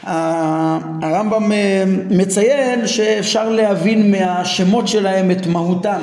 הרמב"ם 0.03 1.51
אה, 1.51 1.84
מציין 2.10 2.88
שאפשר 2.88 3.49
להבין 3.49 4.12
מהשמות 4.12 4.88
שלהם 4.88 5.31
את 5.31 5.47
מהותם 5.47 6.01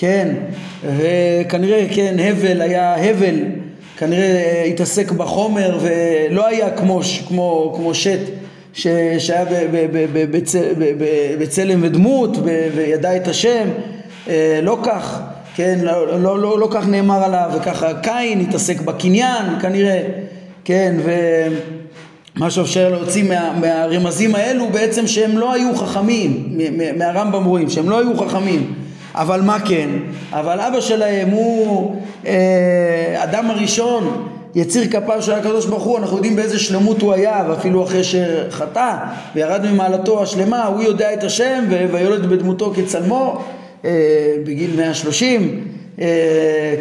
כן 0.00 0.28
וכנראה 0.96 1.86
כן 1.90 2.16
הבל 2.18 2.60
היה 2.60 3.10
הבל 3.10 3.34
כנראה 3.96 4.64
התעסק 4.66 5.12
בחומר 5.12 5.78
ולא 5.80 6.46
היה 6.46 6.70
כמו, 6.70 7.00
כמו, 7.28 7.72
כמו 7.76 7.94
שט 7.94 8.20
ש, 8.74 8.86
שהיה 9.18 9.44
בצלם 11.38 11.80
ודמות 11.82 12.36
וידע 12.74 13.16
את 13.16 13.28
השם, 13.28 13.68
אה, 14.28 14.60
לא 14.62 14.78
כך, 14.82 15.20
כן, 15.54 15.78
לא, 15.82 16.20
לא, 16.20 16.38
לא, 16.38 16.58
לא 16.58 16.68
כך 16.70 16.88
נאמר 16.88 17.24
עליו, 17.24 17.50
וככה 17.56 17.94
קין 17.94 18.40
התעסק 18.40 18.80
בקניין 18.80 19.60
כנראה, 19.60 20.02
כן, 20.64 20.96
ומה 22.36 22.50
שאפשר 22.50 22.88
להוציא 22.88 23.24
מה, 23.24 23.52
מהרמזים 23.60 24.34
האלו 24.34 24.68
בעצם 24.68 25.06
שהם 25.06 25.38
לא 25.38 25.52
היו 25.52 25.76
חכמים, 25.76 26.58
מהרמב"ם 26.98 27.44
רואים 27.44 27.70
שהם 27.70 27.90
לא 27.90 27.98
היו 27.98 28.16
חכמים 28.16 28.74
אבל 29.18 29.40
מה 29.40 29.60
כן? 29.60 29.88
אבל 30.32 30.60
אבא 30.60 30.80
שלהם 30.80 31.28
הוא 31.28 31.96
אה, 32.26 33.24
אדם 33.24 33.50
הראשון, 33.50 34.28
יציר 34.54 34.84
כפיו 34.90 35.22
של 35.22 35.32
הקדוש 35.32 35.66
ברוך 35.66 35.82
הוא, 35.82 35.98
אנחנו 35.98 36.16
יודעים 36.16 36.36
באיזה 36.36 36.58
שלמות 36.58 37.02
הוא 37.02 37.12
היה, 37.12 37.44
ואפילו 37.48 37.84
אחרי 37.84 38.04
שחטא 38.04 38.96
וירד 39.34 39.66
ממעלתו 39.72 40.22
השלמה, 40.22 40.64
הוא 40.64 40.82
יודע 40.82 41.14
את 41.14 41.24
השם 41.24 41.64
ויולד 41.92 42.26
בדמותו 42.26 42.72
כצלמו 42.76 43.44
אה, 43.84 43.90
בגיל 44.44 44.76
130, 44.76 45.64
אה, 46.00 46.06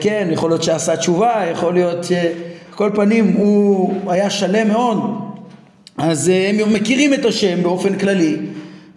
כן, 0.02 0.28
יכול 0.32 0.50
להיות 0.50 0.64
שעשה 0.64 0.96
תשובה, 0.96 1.44
יכול 1.52 1.74
להיות 1.74 2.06
כל 2.76 2.90
פנים 2.96 3.34
הוא 3.38 3.94
היה 4.08 4.30
שלם 4.30 4.68
מאוד, 4.68 4.98
אז 5.98 6.30
אה, 6.30 6.50
הם 6.50 6.74
מכירים 6.74 7.14
את 7.14 7.26
השם 7.26 7.64
באופן 7.64 7.98
כללי 7.98 8.38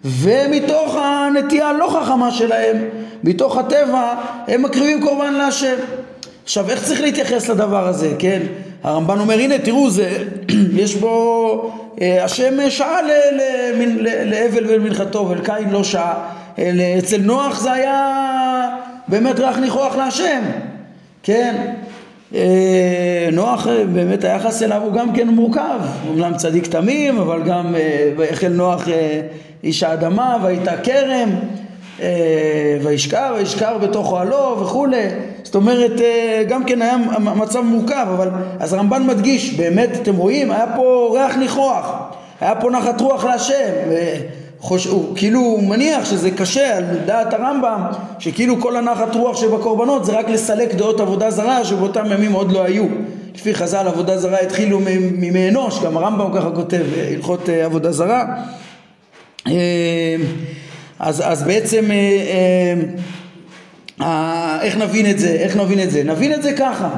ומתוך 0.05 0.95
הנטייה 0.95 1.69
הלא 1.69 1.99
חכמה 2.01 2.31
שלהם, 2.31 2.77
מתוך 3.23 3.57
הטבע, 3.57 4.13
הם 4.47 4.61
מקריבים 4.61 5.01
קורבן 5.01 5.33
להשם. 5.33 5.75
עכשיו, 6.43 6.69
איך 6.69 6.83
צריך 6.83 7.01
להתייחס 7.01 7.49
לדבר 7.49 7.87
הזה, 7.87 8.13
כן? 8.19 8.39
הרמב"ן 8.83 9.19
אומר, 9.19 9.33
הנה, 9.39 9.59
תראו, 9.59 9.89
זה, 9.89 10.23
יש 10.81 10.95
בו, 10.95 11.71
אה, 12.01 12.23
השם 12.23 12.69
שעה 12.69 12.99
להבל 14.25 14.65
ולמנחתו, 14.67 15.27
ולקין 15.29 15.69
לא 15.69 15.83
שעה. 15.83 16.13
אצל 16.99 17.17
נוח 17.17 17.59
זה 17.59 17.71
היה 17.71 18.69
באמת 19.07 19.39
ריח 19.39 19.57
ניחוח 19.57 19.95
להשם, 19.95 20.41
כן? 21.23 21.73
אה, 22.35 23.29
נוח 23.31 23.67
אה, 23.67 23.85
באמת 23.85 24.23
היחס 24.23 24.63
אליו 24.63 24.81
הוא 24.81 24.93
גם 24.93 25.13
כן 25.13 25.27
מורכב, 25.27 25.79
אומנם 26.09 26.33
צדיק 26.37 26.67
תמים 26.67 27.17
אבל 27.17 27.43
גם 27.43 27.75
ויחל 28.17 28.47
נוח 28.47 28.87
איש 29.63 29.83
האדמה 29.83 30.37
והייתה 30.43 30.71
כרם 30.77 31.29
וישכר 32.83 33.33
וישכר 33.37 33.77
בתוך 33.77 34.11
אוהלו 34.11 34.57
וכולי. 34.61 35.05
זאת 35.43 35.55
אומרת 35.55 35.91
גם 36.47 36.63
כן 36.63 36.81
היה 36.81 36.97
מצב 37.19 37.61
מורכב 37.61 38.07
אבל 38.15 38.29
אז 38.59 38.73
הרמב"ן 38.73 39.07
מדגיש 39.07 39.53
באמת 39.53 39.89
אתם 40.01 40.15
רואים 40.15 40.51
היה 40.51 40.65
פה 40.75 41.09
ריח 41.13 41.35
ניחוח. 41.35 41.91
היה 42.41 42.55
פה 42.55 42.71
נחת 42.71 43.01
רוח 43.01 43.25
להשם 43.25 43.71
חוש... 44.61 44.85
הוא 44.85 45.15
כאילו 45.15 45.57
מניח 45.61 46.05
שזה 46.05 46.31
קשה 46.31 46.77
על 46.77 46.83
דעת 47.05 47.33
הרמב"ם 47.33 47.81
שכאילו 48.19 48.61
כל 48.61 48.75
הנחת 48.75 49.15
רוח 49.15 49.37
שבקורבנות 49.37 50.05
זה 50.05 50.11
רק 50.19 50.29
לסלק 50.29 50.73
דעות 50.73 50.99
עבודה 50.99 51.31
זרה 51.31 51.65
שבאותם 51.65 52.05
ימים 52.11 52.31
עוד 52.31 52.51
לא 52.51 52.63
היו 52.63 52.85
לפי 53.35 53.53
חז"ל 53.53 53.87
עבודה 53.87 54.17
זרה 54.17 54.39
התחילו 54.39 54.79
מימי 55.17 55.49
אנוש 55.49 55.79
גם 55.83 55.97
הרמב"ם 55.97 56.29
ככה 56.33 56.51
כותב 56.51 56.83
הלכות 57.11 57.49
אה, 57.49 57.65
עבודה 57.65 57.91
זרה 57.91 58.25
אה, 59.47 60.15
אז, 60.99 61.23
אז 61.25 61.43
בעצם 61.43 61.85
אה, 64.01 64.59
איך 64.61 64.77
נבין 64.77 65.09
את 65.09 65.19
זה? 65.19 65.29
איך 65.29 65.57
נבין 65.57 65.79
את 65.79 65.91
זה? 65.91 66.03
נבין 66.03 66.33
את 66.33 66.43
זה 66.43 66.53
ככה 66.53 66.89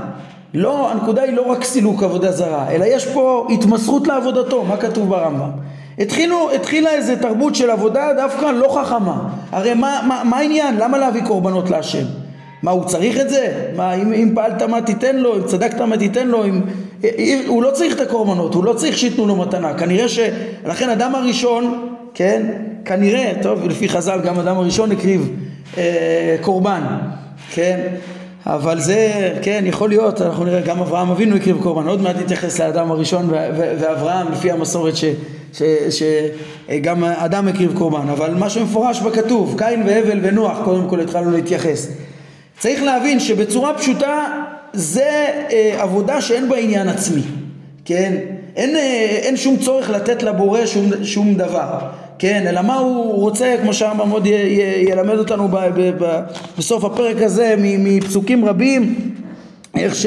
לא, 0.54 0.92
הנקודה 0.92 1.22
היא 1.22 1.34
לא 1.34 1.52
רק 1.52 1.64
סילוק 1.64 2.04
עבודה 2.04 2.32
זרה 2.32 2.72
אלא 2.72 2.86
יש 2.86 3.06
פה 3.06 3.48
התמסרות 3.54 4.08
לעבודתו 4.08 4.64
מה 4.64 4.78
כתוב 4.78 5.10
ברמב"ם 5.10 5.50
התחילו, 6.00 6.52
התחילה 6.52 6.90
איזה 6.90 7.16
תרבות 7.16 7.56
של 7.56 7.70
עבודה 7.70 8.14
דווקא 8.18 8.46
לא 8.46 8.82
חכמה. 8.82 9.30
הרי 9.52 9.74
מה, 9.74 10.02
מה, 10.08 10.22
מה 10.26 10.38
העניין? 10.38 10.78
למה 10.78 10.98
להביא 10.98 11.22
קורבנות 11.24 11.70
להשם? 11.70 12.06
מה, 12.64 12.72
הוא 12.72 12.84
צריך 12.86 13.20
את 13.20 13.30
זה? 13.30 13.72
מה, 13.76 13.94
אם, 13.94 14.14
אם 14.14 14.32
פעלת 14.36 14.62
מה 14.62 14.82
תיתן 14.82 15.16
לו? 15.16 15.36
אם 15.38 15.44
צדקת 15.44 15.82
מה 15.82 15.98
תיתן 15.98 16.28
לו? 16.28 16.46
אם, 16.46 16.62
הוא 17.48 17.64
לא 17.64 17.72
צריך 17.72 17.96
את 17.96 18.02
הקורבנות, 18.02 18.54
הוא 18.54 18.64
לא 18.64 18.74
צריך 18.74 18.98
שייתנו 18.98 19.28
לו 19.28 19.36
מתנה. 19.36 19.74
כנראה 19.74 20.10
ש... 20.10 20.20
לכן 20.66 20.90
אדם 20.90 21.16
הראשון, 21.16 21.88
כן? 22.14 22.46
כנראה, 22.86 23.32
טוב, 23.42 23.68
לפי 23.68 23.90
חז"ל 23.90 24.20
גם 24.24 24.40
אדם 24.40 24.58
הראשון 24.58 24.92
הקריב 24.92 25.30
אה, 25.78 26.36
קורבן, 26.42 26.82
כן? 27.54 27.80
אבל 28.46 28.80
זה, 28.80 29.32
כן, 29.42 29.64
יכול 29.68 29.90
להיות, 29.90 30.22
אנחנו 30.22 30.46
נראה, 30.46 30.62
גם 30.62 30.80
אברהם 30.80 31.10
אבינו 31.10 31.36
הקריב 31.36 31.58
קורבן, 31.64 31.88
עוד 31.88 32.02
מעט 32.02 32.16
נתייחס 32.16 32.60
לאדם 32.60 32.92
הראשון 32.92 33.30
ואברהם 33.30 34.32
לפי 34.32 34.52
המסורת 34.52 34.96
ש... 34.96 35.06
שגם 35.90 37.04
אדם 37.04 37.48
הקריב 37.48 37.78
קורבן, 37.78 38.10
אבל 38.10 38.34
מה 38.34 38.50
שמפורש 38.50 39.02
בכתוב, 39.02 39.56
קין 39.58 39.84
והבל 39.86 40.20
ונוח, 40.22 40.58
קודם 40.64 40.90
כל 40.90 41.00
התחלנו 41.00 41.32
להתייחס. 41.32 41.88
צריך 42.60 42.84
להבין 42.84 43.20
שבצורה 43.20 43.74
פשוטה 43.74 44.26
זה 44.74 45.28
אה, 45.52 45.76
עבודה 45.80 46.22
שאין 46.22 46.50
בה 46.50 46.58
עניין 46.58 46.90
עצמי, 46.90 47.22
כן? 47.86 48.14
אין, 48.56 48.76
אה, 48.76 48.82
אין 49.22 49.38
שום 49.38 49.58
צורך 49.58 49.90
לתת 49.90 50.24
לבורא 50.24 50.66
שום, 50.66 50.92
שום 51.04 51.36
דבר, 51.36 51.80
כן? 52.20 52.44
אלא 52.48 52.62
מה 52.62 52.76
הוא 52.76 53.14
רוצה, 53.14 53.56
כמו 53.62 53.74
שהרמב"ם 53.74 54.10
עוד 54.10 54.26
ילמד 54.88 55.18
אותנו 55.18 55.48
ב, 55.48 55.56
ב, 55.56 56.04
ב, 56.04 56.20
בסוף 56.58 56.84
הפרק 56.84 57.22
הזה 57.22 57.56
מפסוקים 57.58 58.46
רבים, 58.46 58.96
איך 59.78 59.96
ש... 59.96 60.06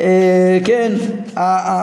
אה, 0.00 0.58
כן, 0.64 0.92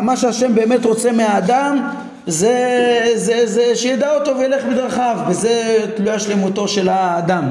מה 0.01 0.17
שהשם 0.17 0.55
באמת 0.55 0.85
רוצה 0.85 1.11
מהאדם 1.11 1.89
זה, 2.27 3.11
זה, 3.15 3.45
זה 3.45 3.75
שידע 3.75 4.15
אותו 4.15 4.31
וילך 4.39 4.63
בדרכיו, 4.63 5.17
וזה 5.29 5.77
תלויה 5.95 6.19
שלמותו 6.19 6.67
של 6.67 6.89
האדם, 6.89 7.49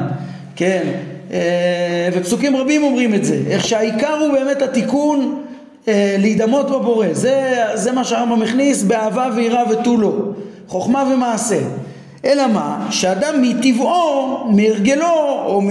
כן, 0.56 0.82
אה, 1.32 2.08
ופסוקים 2.12 2.56
רבים 2.56 2.82
אומרים 2.82 3.14
את 3.14 3.24
זה, 3.24 3.40
איך 3.50 3.64
שהעיקר 3.64 4.18
הוא 4.20 4.32
באמת 4.32 4.62
התיקון 4.62 5.42
אה, 5.88 6.16
להידמות 6.18 6.70
בבורא, 6.70 7.06
זה, 7.12 7.64
זה 7.74 7.92
מה 7.92 8.04
שהרמב"ם 8.04 8.42
הכניס 8.42 8.82
באהבה 8.82 9.28
ויראה 9.34 9.62
ותו 9.70 9.96
לא, 9.96 10.12
חוכמה 10.68 11.04
ומעשה. 11.12 11.58
אלא 12.24 12.46
מה? 12.46 12.86
שאדם 12.90 13.42
מטבעו, 13.42 14.44
מהרגלו, 14.50 15.42
או 15.46 15.62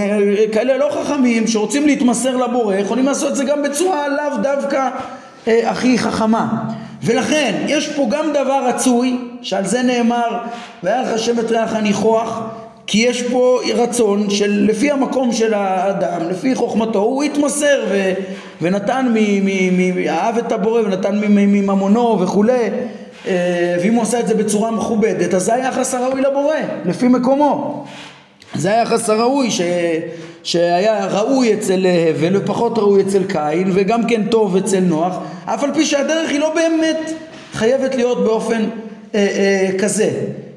כאלה 0.51 0.77
לא 0.77 0.89
חכמים 0.91 1.47
שרוצים 1.47 1.85
להתמסר 1.85 2.35
לבורא, 2.35 2.75
יכולים 2.75 3.05
לעשות 3.05 3.31
את 3.31 3.35
זה 3.35 3.43
גם 3.43 3.63
בצורה 3.63 4.07
לאו 4.07 4.37
דווקא 4.43 4.89
אה, 5.47 5.71
הכי 5.71 5.97
חכמה. 5.97 6.47
ולכן 7.05 7.55
יש 7.67 7.89
פה 7.89 8.07
גם 8.09 8.33
דבר 8.33 8.67
רצוי, 8.67 9.17
שעל 9.41 9.65
זה 9.65 9.81
נאמר 9.83 10.37
וירח 10.83 11.07
השם 11.13 11.39
את 11.39 11.51
ריח 11.51 11.75
הניחוח, 11.75 12.41
כי 12.87 12.97
יש 12.97 13.23
פה 13.23 13.59
רצון 13.75 14.29
של 14.29 14.65
לפי 14.69 14.91
המקום 14.91 15.31
של 15.31 15.53
האדם, 15.53 16.29
לפי 16.29 16.55
חוכמתו, 16.55 16.99
הוא 16.99 17.23
התמסר 17.23 17.83
ו, 17.89 18.13
ונתן, 18.61 19.05
מ, 19.13 19.45
מ, 19.45 19.77
מ, 19.77 20.07
אהב 20.07 20.37
את 20.37 20.51
הבורא 20.51 20.81
ונתן 20.81 21.19
מממונו 21.21 22.19
וכולי, 22.21 22.69
אה, 23.27 23.77
ואם 23.81 23.93
הוא 23.93 24.03
עשה 24.03 24.19
את 24.19 24.27
זה 24.27 24.35
בצורה 24.35 24.71
מכובדת, 24.71 25.33
אז 25.33 25.43
זה 25.43 25.53
היחס 25.53 25.93
הראוי 25.93 26.21
לבורא, 26.21 26.55
לפי 26.85 27.07
מקומו. 27.07 27.85
זה 28.57 28.71
היחס 28.71 29.09
הראוי 29.09 29.51
ש... 29.51 29.61
שהיה 30.43 31.05
ראוי 31.05 31.53
אצל 31.53 31.85
הבל 32.09 32.37
ופחות 32.37 32.77
ראוי 32.77 33.01
אצל 33.01 33.23
קין 33.23 33.71
וגם 33.73 34.07
כן 34.07 34.25
טוב 34.25 34.55
אצל 34.55 34.79
נוח 34.79 35.17
אף 35.45 35.63
על 35.63 35.73
פי 35.73 35.85
שהדרך 35.85 36.29
היא 36.29 36.39
לא 36.39 36.53
באמת 36.55 37.11
חייבת 37.53 37.95
להיות 37.95 38.23
באופן 38.23 38.63
אה, 39.15 39.19
אה, 39.19 39.79
כזה, 39.79 40.09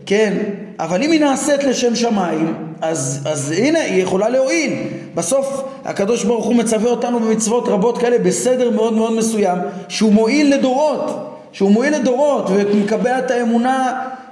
כן? 0.07 0.33
אבל 0.79 1.03
אם 1.03 1.11
היא 1.11 1.21
נעשית 1.21 1.65
לשם 1.65 1.95
שמיים, 1.95 2.55
אז, 2.81 3.21
אז 3.25 3.55
הנה, 3.59 3.79
היא 3.79 4.03
יכולה 4.03 4.29
להועיל. 4.29 4.73
בסוף 5.15 5.65
הקדוש 5.85 6.25
ברוך 6.25 6.47
הוא 6.47 6.55
מצווה 6.55 6.91
אותנו 6.91 7.21
במצוות 7.21 7.69
רבות 7.69 7.99
כאלה 7.99 8.19
בסדר 8.19 8.71
מאוד 8.71 8.93
מאוד 8.93 9.13
מסוים, 9.13 9.59
שהוא 9.89 10.13
מועיל 10.13 10.55
לדורות, 10.55 11.35
שהוא 11.53 11.71
מועיל 11.71 11.95
לדורות 11.95 12.47
ומקבע 12.55 13.19
את 13.19 13.31
האמונה 13.31 13.77
אה, 13.77 13.93
אה, 13.93 14.28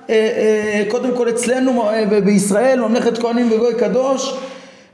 קודם 0.89 1.17
כל 1.17 1.29
אצלנו 1.29 1.91
אה, 1.91 2.21
בישראל, 2.21 2.81
ממלכת 2.81 3.19
כהנים 3.19 3.53
וגוי 3.53 3.75
קדוש, 3.75 4.35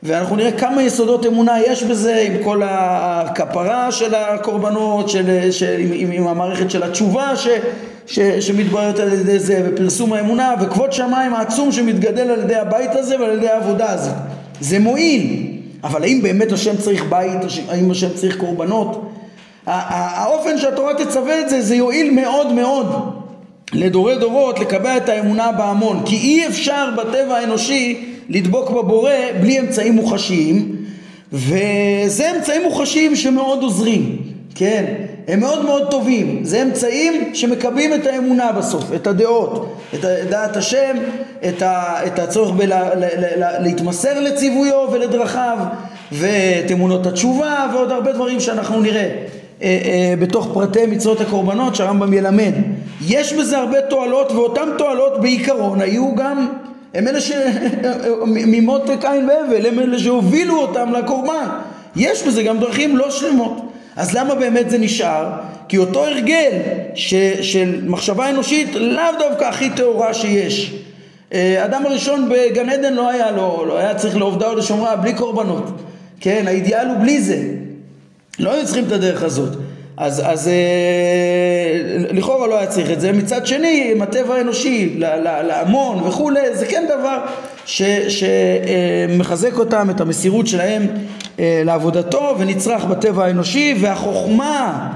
ואנחנו 0.03 0.37
נראה 0.37 0.53
כמה 0.53 0.83
יסודות 0.83 1.27
אמונה 1.27 1.61
יש 1.61 1.83
בזה 1.83 2.25
עם 2.27 2.45
כל 2.45 2.63
הכפרה 2.65 3.93
של 3.93 4.15
הקורבנות, 4.15 5.09
של, 5.09 5.51
של, 5.51 5.77
עם, 5.79 6.11
עם 6.13 6.27
המערכת 6.27 6.71
של 6.71 6.83
התשובה 6.83 7.37
ש, 7.37 7.49
ש, 8.07 8.21
שמתבררת 8.21 8.99
על 8.99 9.13
ידי 9.13 9.39
זה, 9.39 9.63
ופרסום 9.67 10.13
האמונה, 10.13 10.55
וכבוד 10.61 10.93
שמיים 10.93 11.35
העצום 11.35 11.73
שמתגדל 11.73 12.31
על 12.31 12.41
ידי 12.41 12.57
הבית 12.57 12.91
הזה 12.93 13.21
ועל 13.21 13.37
ידי 13.37 13.49
העבודה 13.49 13.91
הזאת. 13.91 14.15
זה 14.61 14.79
מועיל, 14.79 15.47
אבל 15.85 16.03
האם 16.03 16.23
באמת 16.23 16.53
השם 16.53 16.77
צריך 16.77 17.05
בית, 17.09 17.41
האם 17.69 17.91
השם 17.91 18.09
צריך 18.15 18.37
קורבנות? 18.37 19.13
האופן 19.67 20.59
שהתורה 20.59 20.95
תצווה 20.95 21.41
את 21.41 21.49
זה, 21.49 21.63
זה 21.63 21.75
יועיל 21.75 22.11
מאוד 22.11 22.53
מאוד 22.53 23.22
לדורי 23.73 24.19
דורות 24.19 24.59
לקבע 24.59 24.97
את 24.97 25.09
האמונה 25.09 25.53
בהמון, 25.53 26.03
כי 26.07 26.17
אי 26.17 26.47
אפשר 26.47 26.89
בטבע 26.97 27.37
האנושי 27.37 28.05
לדבוק 28.29 28.71
בבורא 28.71 29.13
בלי 29.41 29.61
אמצעים 29.61 29.95
מוחשיים, 29.95 30.77
וזה 31.33 32.31
אמצעים 32.37 32.63
מוחשיים 32.63 33.17
שמאוד 33.17 33.63
עוזרים, 33.63 34.17
כן? 34.55 34.85
הם 35.29 35.41
מאוד 35.41 35.65
מאוד 35.65 35.91
טובים, 35.91 36.41
זה 36.43 36.63
אמצעים 36.63 37.35
שמקבעים 37.35 37.95
את 37.95 38.07
האמונה 38.07 38.53
בסוף, 38.53 38.85
את 38.95 39.07
הדעות, 39.07 39.77
את 39.95 40.01
דעת 40.31 40.57
השם, 40.57 40.97
את, 41.49 41.63
ה, 41.63 42.01
את 42.07 42.19
הצורך 42.19 42.51
להתמסר 43.61 44.21
לציוויו 44.21 44.89
ולדרכיו, 44.93 45.59
ואת 46.13 46.71
אמונות 46.73 47.07
התשובה 47.07 47.67
ועוד 47.75 47.93
הרבה 47.93 48.13
דברים 48.13 48.41
שאנחנו 48.41 48.81
נראה. 48.81 49.09
אה, 49.63 49.79
אה, 49.85 50.15
בתוך 50.19 50.49
פרטי 50.55 50.87
מצוות 50.87 51.21
הקורבנות 51.21 51.75
שהרמב"ם 51.75 52.13
ילמד. 52.13 52.53
יש 53.07 53.33
בזה 53.33 53.59
הרבה 53.59 53.81
תועלות 53.81 54.33
ואותן 54.33 54.69
תועלות 54.79 55.21
בעיקרון 55.21 55.81
היו 55.81 56.15
גם 56.15 56.49
הם 56.95 57.09
אלה 57.09 57.19
שממות 57.21 58.83
קין 59.01 59.29
והבל 59.29 59.67
הם 59.67 59.79
אלה 59.79 59.99
שהובילו 59.99 60.61
אותם 60.61 60.93
לקורבן. 60.93 61.47
יש 61.97 62.23
בזה 62.23 62.43
גם 62.43 62.59
דרכים 62.59 62.97
לא 62.97 63.11
שלמות. 63.11 63.73
אז 63.97 64.15
למה 64.15 64.35
באמת 64.35 64.71
זה 64.71 64.79
נשאר? 64.79 65.27
כי 65.69 65.79
אותו 65.79 66.05
הרגל 66.05 66.51
ש, 66.95 67.15
של 67.41 67.81
מחשבה 67.87 68.31
אנושית 68.31 68.75
לאו 68.75 69.03
דווקא 69.19 69.45
הכי 69.45 69.71
טהורה 69.71 70.15
שיש. 70.15 70.75
אה, 71.33 71.65
אדם 71.65 71.87
הראשון 71.87 72.29
בגן 72.29 72.69
עדן 72.69 72.93
לא 72.95 73.11
היה 73.11 73.31
לו, 73.31 73.65
לא 73.69 73.79
היה 73.79 73.95
צריך 73.95 74.17
לעובדה 74.17 74.49
או 74.49 74.55
לשומרה 74.55 74.97
בלי 74.97 75.15
קורבנות. 75.15 75.71
כן, 76.21 76.45
האידיאל 76.47 76.87
הוא 76.87 76.97
בלי 77.01 77.21
זה. 77.21 77.62
לא 78.39 78.55
היו 78.55 78.67
צריכים 78.67 78.85
את 78.85 78.93
הדרך 78.93 79.23
הזאת. 79.23 79.57
אז, 79.97 80.23
אז 80.25 80.49
אה, 80.49 80.53
לכאורה 82.11 82.47
לא 82.47 82.59
היה 82.59 82.67
צריך 82.67 82.91
את 82.91 83.01
זה. 83.01 83.13
מצד 83.13 83.47
שני, 83.47 83.93
עם 83.95 84.03
הטבע 84.03 84.35
האנושי, 84.35 84.95
להמון 85.49 86.03
וכולי, 86.03 86.41
זה 86.53 86.67
כן 86.67 86.85
דבר 86.89 87.19
שמחזק 87.67 89.53
אה, 89.53 89.59
אותם, 89.59 89.91
את 89.91 90.01
המסירות 90.01 90.47
שלהם 90.47 90.87
אה, 91.41 91.63
לעבודתו, 91.65 92.35
ונצרך 92.39 92.85
בטבע 92.85 93.25
האנושי, 93.25 93.75
והחוכמה 93.81 94.89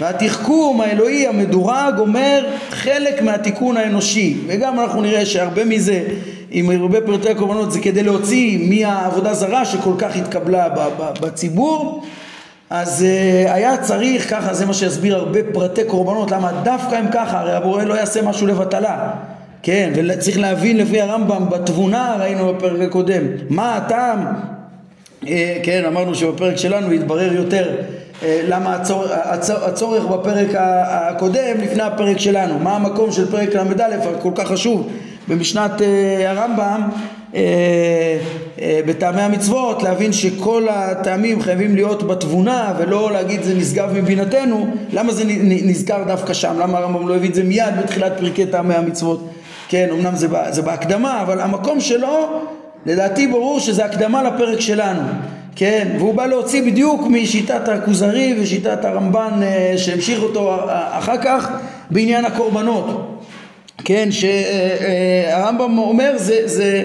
והתחכום 0.00 0.80
האלוהי 0.80 1.26
המדורג 1.26 1.94
אומר 1.98 2.46
חלק 2.70 3.22
מהתיקון 3.22 3.76
האנושי. 3.76 4.36
וגם 4.46 4.80
אנחנו 4.80 5.02
נראה 5.02 5.26
שהרבה 5.26 5.64
מזה, 5.64 6.02
עם 6.50 6.70
הרבה 6.70 7.00
פרטי 7.00 7.30
הקורבנות, 7.30 7.72
זה 7.72 7.80
כדי 7.80 8.02
להוציא 8.02 8.58
מהעבודה 8.70 9.34
זרה 9.34 9.64
שכל 9.64 9.92
כך 9.98 10.16
התקבלה 10.16 10.68
בציבור. 11.20 12.02
אז 12.70 13.04
uh, 13.04 13.52
היה 13.52 13.76
צריך 13.76 14.30
ככה, 14.30 14.54
זה 14.54 14.66
מה 14.66 14.74
שיסביר 14.74 15.16
הרבה 15.16 15.40
פרטי 15.52 15.84
קורבנות, 15.84 16.30
למה 16.30 16.52
דווקא 16.62 16.94
הם 16.94 17.06
ככה, 17.12 17.40
הרי 17.40 17.52
הבורא 17.52 17.84
לא 17.84 17.94
יעשה 17.94 18.22
משהו 18.22 18.46
לבטלה, 18.46 19.10
כן, 19.62 19.92
וצריך 19.94 20.38
להבין 20.38 20.76
לפי 20.76 21.00
הרמב"ם 21.00 21.50
בתבונה, 21.50 22.16
ראינו 22.20 22.54
בפרק 22.54 22.80
הקודם, 22.80 23.22
מה 23.50 23.76
הטעם, 23.76 24.26
uh, 25.22 25.26
כן, 25.62 25.84
אמרנו 25.86 26.14
שבפרק 26.14 26.56
שלנו 26.56 26.92
יתברר 26.92 27.32
יותר 27.32 27.70
uh, 28.20 28.24
למה 28.48 28.74
הצור, 28.74 29.04
הצור, 29.10 29.56
הצורך 29.56 30.04
בפרק 30.04 30.48
הקודם 30.86 31.60
לפני 31.60 31.82
הפרק 31.82 32.18
שלנו, 32.18 32.58
מה 32.58 32.76
המקום 32.76 33.12
של 33.12 33.30
פרק 33.30 33.54
ל"א 33.54 33.82
הכל 34.18 34.32
כך 34.34 34.48
חשוב 34.48 34.88
במשנת 35.28 35.72
הרמב"ם 36.26 36.60
אה, 36.60 36.86
אה, 36.96 37.17
בטעמי 38.86 39.22
המצוות, 39.22 39.82
להבין 39.82 40.12
שכל 40.12 40.66
הטעמים 40.70 41.42
חייבים 41.42 41.74
להיות 41.74 42.02
בתבונה 42.02 42.74
ולא 42.78 43.12
להגיד 43.12 43.42
זה 43.42 43.54
נשגב 43.54 43.90
מבינתנו, 43.94 44.66
למה 44.92 45.12
זה 45.12 45.24
נזכר 45.40 46.04
דווקא 46.06 46.32
שם? 46.32 46.58
למה 46.58 46.78
הרמב"ם 46.78 47.08
לא 47.08 47.16
הביא 47.16 47.28
את 47.28 47.34
זה 47.34 47.44
מיד 47.44 47.74
בתחילת 47.82 48.12
פרקי 48.18 48.46
טעמי 48.46 48.74
המצוות? 48.74 49.30
כן, 49.68 49.88
אמנם 49.92 50.16
זה, 50.16 50.28
זה 50.50 50.62
בהקדמה, 50.62 51.22
אבל 51.22 51.40
המקום 51.40 51.80
שלו, 51.80 52.42
לדעתי 52.86 53.26
ברור 53.26 53.60
שזה 53.60 53.84
הקדמה 53.84 54.22
לפרק 54.22 54.60
שלנו. 54.60 55.02
כן, 55.56 55.88
והוא 55.98 56.14
בא 56.14 56.26
להוציא 56.26 56.62
בדיוק 56.62 57.06
משיטת 57.10 57.68
הכוזרי 57.68 58.36
ושיטת 58.40 58.84
הרמב"ן 58.84 59.40
אה, 59.42 59.74
שהמשיך 59.76 60.22
אותו 60.22 60.60
אחר 60.70 61.22
כך 61.22 61.50
בעניין 61.90 62.24
הקורבנות. 62.24 63.18
כן, 63.84 64.08
שהרמב"ם 64.10 65.78
אומר 65.78 66.12
זה, 66.16 66.40
זה 66.44 66.82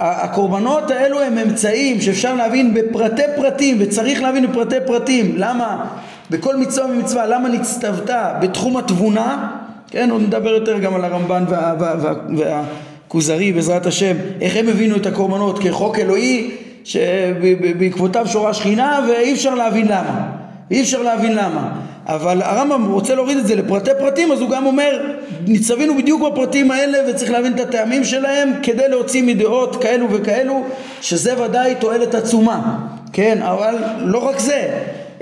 הקורבנות 0.00 0.90
האלו 0.90 1.20
הם 1.20 1.38
אמצעים 1.38 2.00
שאפשר 2.00 2.34
להבין 2.34 2.74
בפרטי 2.74 3.22
פרטים 3.36 3.76
וצריך 3.80 4.22
להבין 4.22 4.46
בפרטי 4.46 4.76
פרטים 4.86 5.34
למה 5.36 5.84
בכל 6.30 6.56
מצווה 6.56 6.86
ומצווה 6.86 7.26
למה 7.26 7.48
נצטוותה 7.48 8.34
בתחום 8.40 8.76
התבונה 8.76 9.50
כן 9.90 10.10
עוד 10.10 10.22
נדבר 10.22 10.50
יותר 10.50 10.78
גם 10.78 10.94
על 10.94 11.04
הרמב"ן 11.04 11.44
וה, 11.48 11.74
וה, 11.78 11.94
וה, 12.00 12.14
והכוזרי 12.36 13.52
בעזרת 13.52 13.86
השם 13.86 14.16
איך 14.40 14.56
הם 14.56 14.68
הבינו 14.68 14.96
את 14.96 15.06
הקורבנות 15.06 15.58
כחוק 15.58 15.98
אלוהי 15.98 16.50
שבעקבותיו 16.84 18.26
שורה 18.26 18.54
שכינה 18.54 19.00
ואי 19.08 19.32
אפשר 19.32 19.54
להבין 19.54 19.86
למה 19.86 20.30
אי 20.70 20.82
אפשר 20.82 21.02
להבין 21.02 21.36
למה 21.36 21.72
אבל 22.06 22.42
הרמב"ם 22.42 22.92
רוצה 22.92 23.14
להוריד 23.14 23.38
את 23.38 23.46
זה 23.46 23.54
לפרטי 23.54 23.90
פרטים 23.98 24.32
אז 24.32 24.40
הוא 24.40 24.50
גם 24.50 24.66
אומר 24.66 25.00
ניצבינו 25.46 25.96
בדיוק 25.98 26.22
בפרטים 26.22 26.70
האלה 26.70 26.98
וצריך 27.08 27.30
להבין 27.30 27.52
את 27.52 27.60
הטעמים 27.60 28.04
שלהם 28.04 28.52
כדי 28.62 28.88
להוציא 28.88 29.22
מדעות 29.22 29.82
כאלו 29.82 30.06
וכאלו 30.10 30.64
שזה 31.00 31.42
ודאי 31.42 31.74
תועלת 31.74 32.14
עצומה. 32.14 32.78
כן 33.12 33.42
אבל 33.42 33.74
לא 33.98 34.18
רק 34.18 34.38
זה 34.38 34.68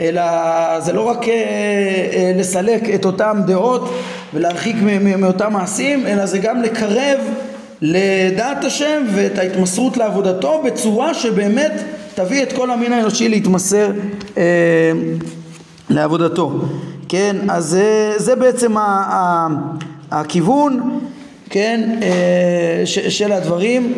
אלא 0.01 0.22
זה 0.80 0.93
לא 0.93 1.03
רק 1.03 1.28
אה, 1.28 1.35
אה, 1.35 2.33
לסלק 2.37 2.91
את 2.95 3.05
אותם 3.05 3.41
דעות 3.47 3.95
ולהרחיק 4.35 4.76
מאותם 5.18 5.53
מעשים 5.53 6.07
אלא 6.07 6.26
זה 6.26 6.39
גם 6.39 6.62
לקרב 6.62 7.18
לדעת 7.83 8.64
השם 8.64 9.03
ואת 9.14 9.39
ההתמסרות 9.39 9.97
לעבודתו 9.97 10.62
בצורה 10.64 11.14
שבאמת 11.14 11.72
תביא 12.14 12.43
את 12.43 12.53
כל 12.53 12.70
המין 12.70 12.93
האנושי 12.93 13.28
להתמסר 13.28 13.91
אה, 14.39 14.43
לעבודתו. 15.93 16.53
כן, 17.09 17.36
אז 17.49 17.64
זה, 17.64 18.12
זה 18.16 18.36
בעצם 18.36 18.76
ה, 18.76 18.80
ה, 18.80 19.49
הכיוון, 20.11 21.01
כן, 21.51 21.99
אה, 22.03 22.86
ש, 22.86 22.99
של 22.99 23.32
הדברים. 23.32 23.95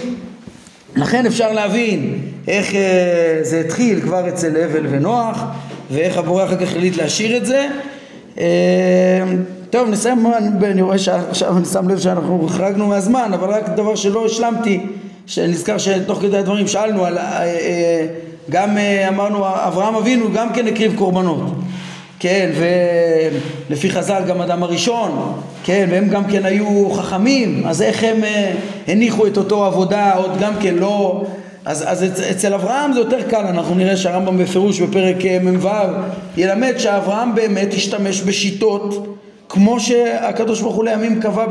לכן 0.97 1.27
אפשר 1.27 1.53
להבין 1.53 2.19
איך 2.49 2.75
אה, 2.75 3.39
זה 3.43 3.61
התחיל 3.61 4.01
כבר 4.01 4.29
אצל 4.29 4.57
הבל 4.57 4.87
ונוח, 4.91 5.45
ואיך 5.91 6.19
הבורא 6.19 6.45
אחר 6.45 6.57
כך 6.57 6.63
החליט 6.63 6.97
להשאיר 6.97 7.37
את 7.37 7.47
זה. 7.47 7.69
אה, 8.39 8.45
טוב, 9.71 9.89
נסיים, 9.89 10.27
אני 10.63 10.83
רואה 10.83 10.99
שעכשיו 10.99 11.57
אני 11.57 11.65
שם 11.65 11.89
לב 11.89 11.99
שאנחנו 11.99 12.47
החרגנו 12.47 12.87
מהזמן, 12.87 13.31
אבל 13.35 13.49
רק 13.49 13.69
דבר 13.69 13.95
שלא 13.95 14.27
השלמתי, 14.27 14.81
שנזכר 15.27 15.79
שתוך 15.79 16.19
כדי 16.21 16.39
הדברים 16.39 16.69
שאלנו 16.69 17.05
על, 17.05 17.19
גם 18.51 18.79
אמרנו, 19.09 19.47
אברהם 19.47 19.95
אבינו 19.95 20.33
גם 20.33 20.53
כן 20.53 20.67
הקריב 20.67 20.97
קורבנות. 20.99 21.64
כן, 22.19 22.51
ולפי 23.71 23.91
חז"ל 23.91 24.23
גם 24.29 24.41
אדם 24.41 24.63
הראשון, 24.63 25.43
כן, 25.65 25.87
והם 25.91 26.09
גם 26.09 26.25
כן 26.25 26.45
היו 26.45 26.91
חכמים, 26.91 27.63
אז 27.67 27.83
איך 27.83 28.05
הם 28.05 28.25
אה, 28.25 28.53
הניחו 28.89 29.27
את 29.27 29.37
אותו 29.37 29.65
עבודה 29.65 30.15
עוד 30.15 30.31
גם 30.41 30.53
כן 30.61 30.75
לא... 30.75 31.25
אז, 31.65 31.85
אז 31.87 32.23
אצל 32.31 32.55
אברהם 32.55 32.93
זה 32.93 32.99
יותר 33.01 33.23
קל, 33.23 33.47
אנחנו 33.47 33.75
נראה 33.75 33.97
שהרמב"ם 33.97 34.39
בפירוש 34.39 34.81
בפרק 34.81 35.25
אה, 35.25 35.39
מ"ו 35.43 35.69
ילמד 36.37 36.75
שאברהם 36.79 37.35
באמת 37.35 37.75
השתמש 37.75 38.23
בשיטות 38.23 39.17
כמו 39.49 39.81
שהקדוש 39.81 40.61
ברוך 40.61 40.77
הוא 40.77 40.85
לימים 40.85 41.21
קבע 41.21 41.47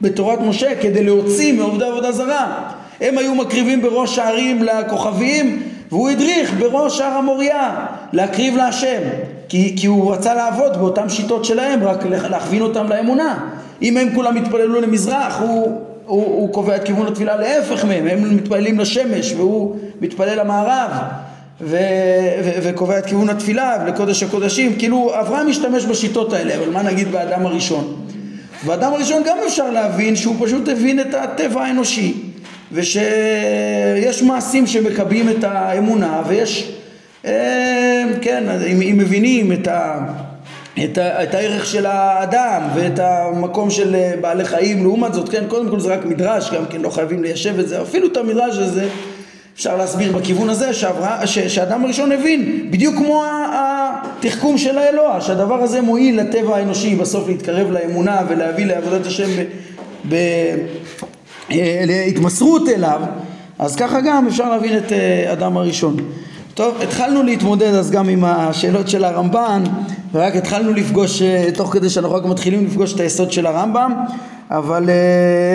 בתורת 0.00 0.40
משה 0.40 0.80
כדי 0.80 1.04
להוציא 1.04 1.52
מעובדי 1.52 1.84
עבודה 1.84 2.12
זרה. 2.12 2.70
הם 3.00 3.18
היו 3.18 3.34
מקריבים 3.34 3.82
בראש 3.82 4.18
הערים 4.18 4.62
לכוכבים 4.62 5.62
והוא 5.90 6.10
הדריך 6.10 6.54
בראש 6.58 7.00
הר 7.00 7.12
המוריה 7.12 7.86
להקריב 8.12 8.56
להשם 8.56 9.00
כי, 9.48 9.74
כי 9.78 9.86
הוא 9.86 10.12
רצה 10.12 10.34
לעבוד 10.34 10.76
באותן 10.76 11.08
שיטות 11.08 11.44
שלהם 11.44 11.84
רק 11.84 12.06
להכווין 12.06 12.62
אותם 12.62 12.88
לאמונה. 12.88 13.38
אם 13.82 13.96
הם 13.96 14.14
כולם 14.14 14.36
יתפללו 14.36 14.80
למזרח, 14.80 15.40
הוא, 15.40 15.80
הוא, 16.06 16.24
הוא 16.24 16.52
קובע 16.52 16.76
את 16.76 16.84
כיוון 16.84 17.06
התפילה 17.06 17.36
להפך 17.36 17.84
מהם, 17.84 18.06
הם 18.06 18.36
מתפללים 18.36 18.80
לשמש 18.80 19.32
והוא 19.32 19.76
מתפלל 20.00 20.40
למערב 20.40 20.90
ו, 21.60 21.78
ו, 22.44 22.50
וקובע 22.62 22.98
את 22.98 23.06
כיוון 23.06 23.28
התפילה 23.28 23.84
לקודש 23.86 24.22
הקודשים, 24.22 24.76
כאילו 24.78 25.12
אברהם 25.20 25.48
משתמש 25.48 25.84
בשיטות 25.84 26.32
האלה, 26.32 26.54
אבל 26.54 26.70
מה 26.70 26.82
נגיד 26.82 27.12
באדם 27.12 27.46
הראשון? 27.46 27.94
באדם 28.66 28.92
הראשון 28.92 29.22
גם 29.26 29.38
אפשר 29.46 29.70
להבין 29.70 30.16
שהוא 30.16 30.36
פשוט 30.40 30.68
הבין 30.68 31.00
את 31.00 31.14
הטבע 31.14 31.62
האנושי 31.62 32.14
ושיש 32.72 34.22
מעשים 34.22 34.66
שמקבעים 34.66 35.28
את 35.28 35.44
האמונה 35.44 36.22
ויש, 36.26 36.72
כן, 38.20 38.44
אם, 38.72 38.98
מבינים 38.98 39.52
את 39.52 39.68
ה... 39.68 39.98
את, 40.84 40.98
ה, 40.98 41.22
את 41.22 41.34
הערך 41.34 41.66
של 41.66 41.86
האדם 41.86 42.62
ואת 42.74 42.98
המקום 42.98 43.70
של 43.70 43.96
בעלי 44.20 44.44
חיים 44.44 44.82
לעומת 44.82 45.14
זאת, 45.14 45.28
כן, 45.28 45.44
קודם 45.48 45.68
כל 45.68 45.80
זה 45.80 45.92
רק 45.92 46.04
מדרש, 46.04 46.50
גם 46.50 46.66
כן 46.66 46.80
לא 46.80 46.90
חייבים 46.90 47.22
ליישב 47.22 47.58
את 47.58 47.68
זה, 47.68 47.82
אפילו 47.82 48.06
את 48.06 48.16
המדרש 48.16 48.58
הזה 48.58 48.88
אפשר 49.54 49.76
להסביר 49.76 50.12
בכיוון 50.12 50.50
הזה 50.50 50.74
שעברה, 50.74 51.26
ש, 51.26 51.38
שהאדם 51.38 51.84
הראשון 51.84 52.12
הבין, 52.12 52.68
בדיוק 52.70 52.96
כמו 52.96 53.24
התחכום 53.54 54.58
של 54.58 54.78
האלוה, 54.78 55.20
שהדבר 55.20 55.62
הזה 55.62 55.80
מועיל 55.80 56.20
לטבע 56.20 56.56
האנושי 56.56 56.94
בסוף 56.94 57.28
להתקרב 57.28 57.70
לאמונה 57.70 58.22
ולהביא 58.28 58.66
לעבודת 58.66 59.06
השם 59.06 59.28
ב, 59.36 59.44
ב, 60.08 60.14
אה, 61.50 61.84
להתמסרות 61.86 62.68
אליו, 62.68 63.00
אז 63.58 63.76
ככה 63.76 64.00
גם 64.00 64.26
אפשר 64.26 64.50
להבין 64.50 64.78
את 64.78 64.92
אה, 64.92 65.32
אדם 65.32 65.56
הראשון. 65.56 65.96
טוב, 66.54 66.80
התחלנו 66.82 67.22
להתמודד 67.22 67.74
אז 67.74 67.90
גם 67.90 68.08
עם 68.08 68.24
השאלות 68.24 68.88
של 68.88 69.04
הרמב"ן 69.04 69.62
ורק 70.12 70.36
התחלנו 70.36 70.72
לפגוש, 70.72 71.22
אה, 71.22 71.48
תוך 71.54 71.72
כדי 71.72 71.90
שאנחנו 71.90 72.14
רק 72.14 72.24
מתחילים 72.24 72.66
לפגוש 72.66 72.94
את 72.94 73.00
היסוד 73.00 73.32
של 73.32 73.46
הרמב"ם 73.46 73.94
אבל 74.50 74.90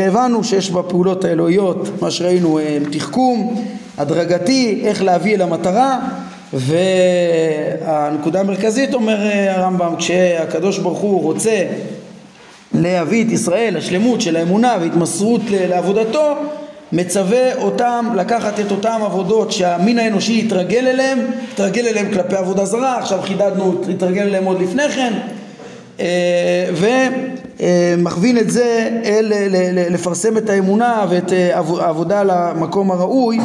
הבנו 0.08 0.44
שיש 0.44 0.72
בפעולות 0.72 1.26
האלוהיות, 1.26 1.90
מה 2.02 2.12
שראינו, 2.12 2.60
תחכום 2.92 3.66
הדרגתי, 3.98 4.82
איך 4.84 5.04
להביא 5.04 5.36
אל 5.36 5.42
המטרה 5.42 6.00
והנקודה 6.54 8.40
המרכזית 8.40 8.94
אומר 8.94 9.18
הרמב"ם 9.50 9.96
כשהקדוש 9.98 10.78
ברוך 10.78 11.00
הוא 11.00 11.24
רוצה 11.24 11.64
להביא 12.74 13.26
את 13.26 13.32
ישראל 13.32 13.78
לשלמות 13.78 14.22
של 14.22 14.36
האמונה 14.36 14.78
והתמסרות 14.82 15.42
לעבודתו 15.52 16.36
מצווה 16.94 17.56
אותם 17.56 18.06
לקחת 18.16 18.60
את 18.60 18.72
אותם 18.72 19.00
עבודות 19.06 19.52
שהמין 19.52 20.00
האנושי 20.00 20.42
יתרגל 20.46 20.88
אליהם, 20.88 21.20
יתרגל 21.54 21.88
אליהם 21.88 22.14
כלפי 22.14 22.36
עבודה 22.36 22.66
זרה, 22.66 23.00
עכשיו 23.00 23.20
חידדנו, 23.22 23.82
יתרגל 23.90 24.22
אליהם 24.22 24.46
עוד 24.46 24.62
לפני 24.62 24.84
כן 24.90 25.14
ומכווין 27.60 28.38
את 28.38 28.50
זה 28.50 29.00
אל 29.06 29.34
לפרסם 29.90 30.38
את 30.38 30.50
האמונה 30.50 31.06
ואת 31.10 31.34
העבודה 31.54 32.24
למקום 32.24 32.92
הראוי 32.92 33.40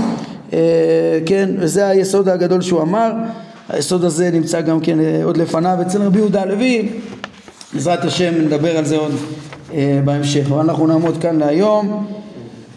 כן, 1.27 1.51
וזה 1.59 1.87
היסוד 1.87 2.29
הגדול 2.29 2.61
שהוא 2.63 2.83
אמר, 2.83 3.13
היסוד 3.69 4.05
הזה 4.05 4.31
נמצא 4.31 4.61
גם 4.61 4.81
כן 4.81 4.99
עוד 5.25 5.37
לפניו 5.37 5.79
אצל 5.83 6.03
רבי 6.03 6.19
יהודה 6.19 6.43
הלוי, 6.43 6.89
בעזרת 7.73 8.05
השם 8.05 8.33
נדבר 8.39 8.77
על 8.77 8.85
זה 8.85 8.97
עוד 8.97 9.13
בהמשך, 10.05 10.47
אבל 10.51 10.61
אנחנו 10.61 10.87
נעמוד 10.87 11.19
כאן 11.23 11.39
להיום, 11.39 12.07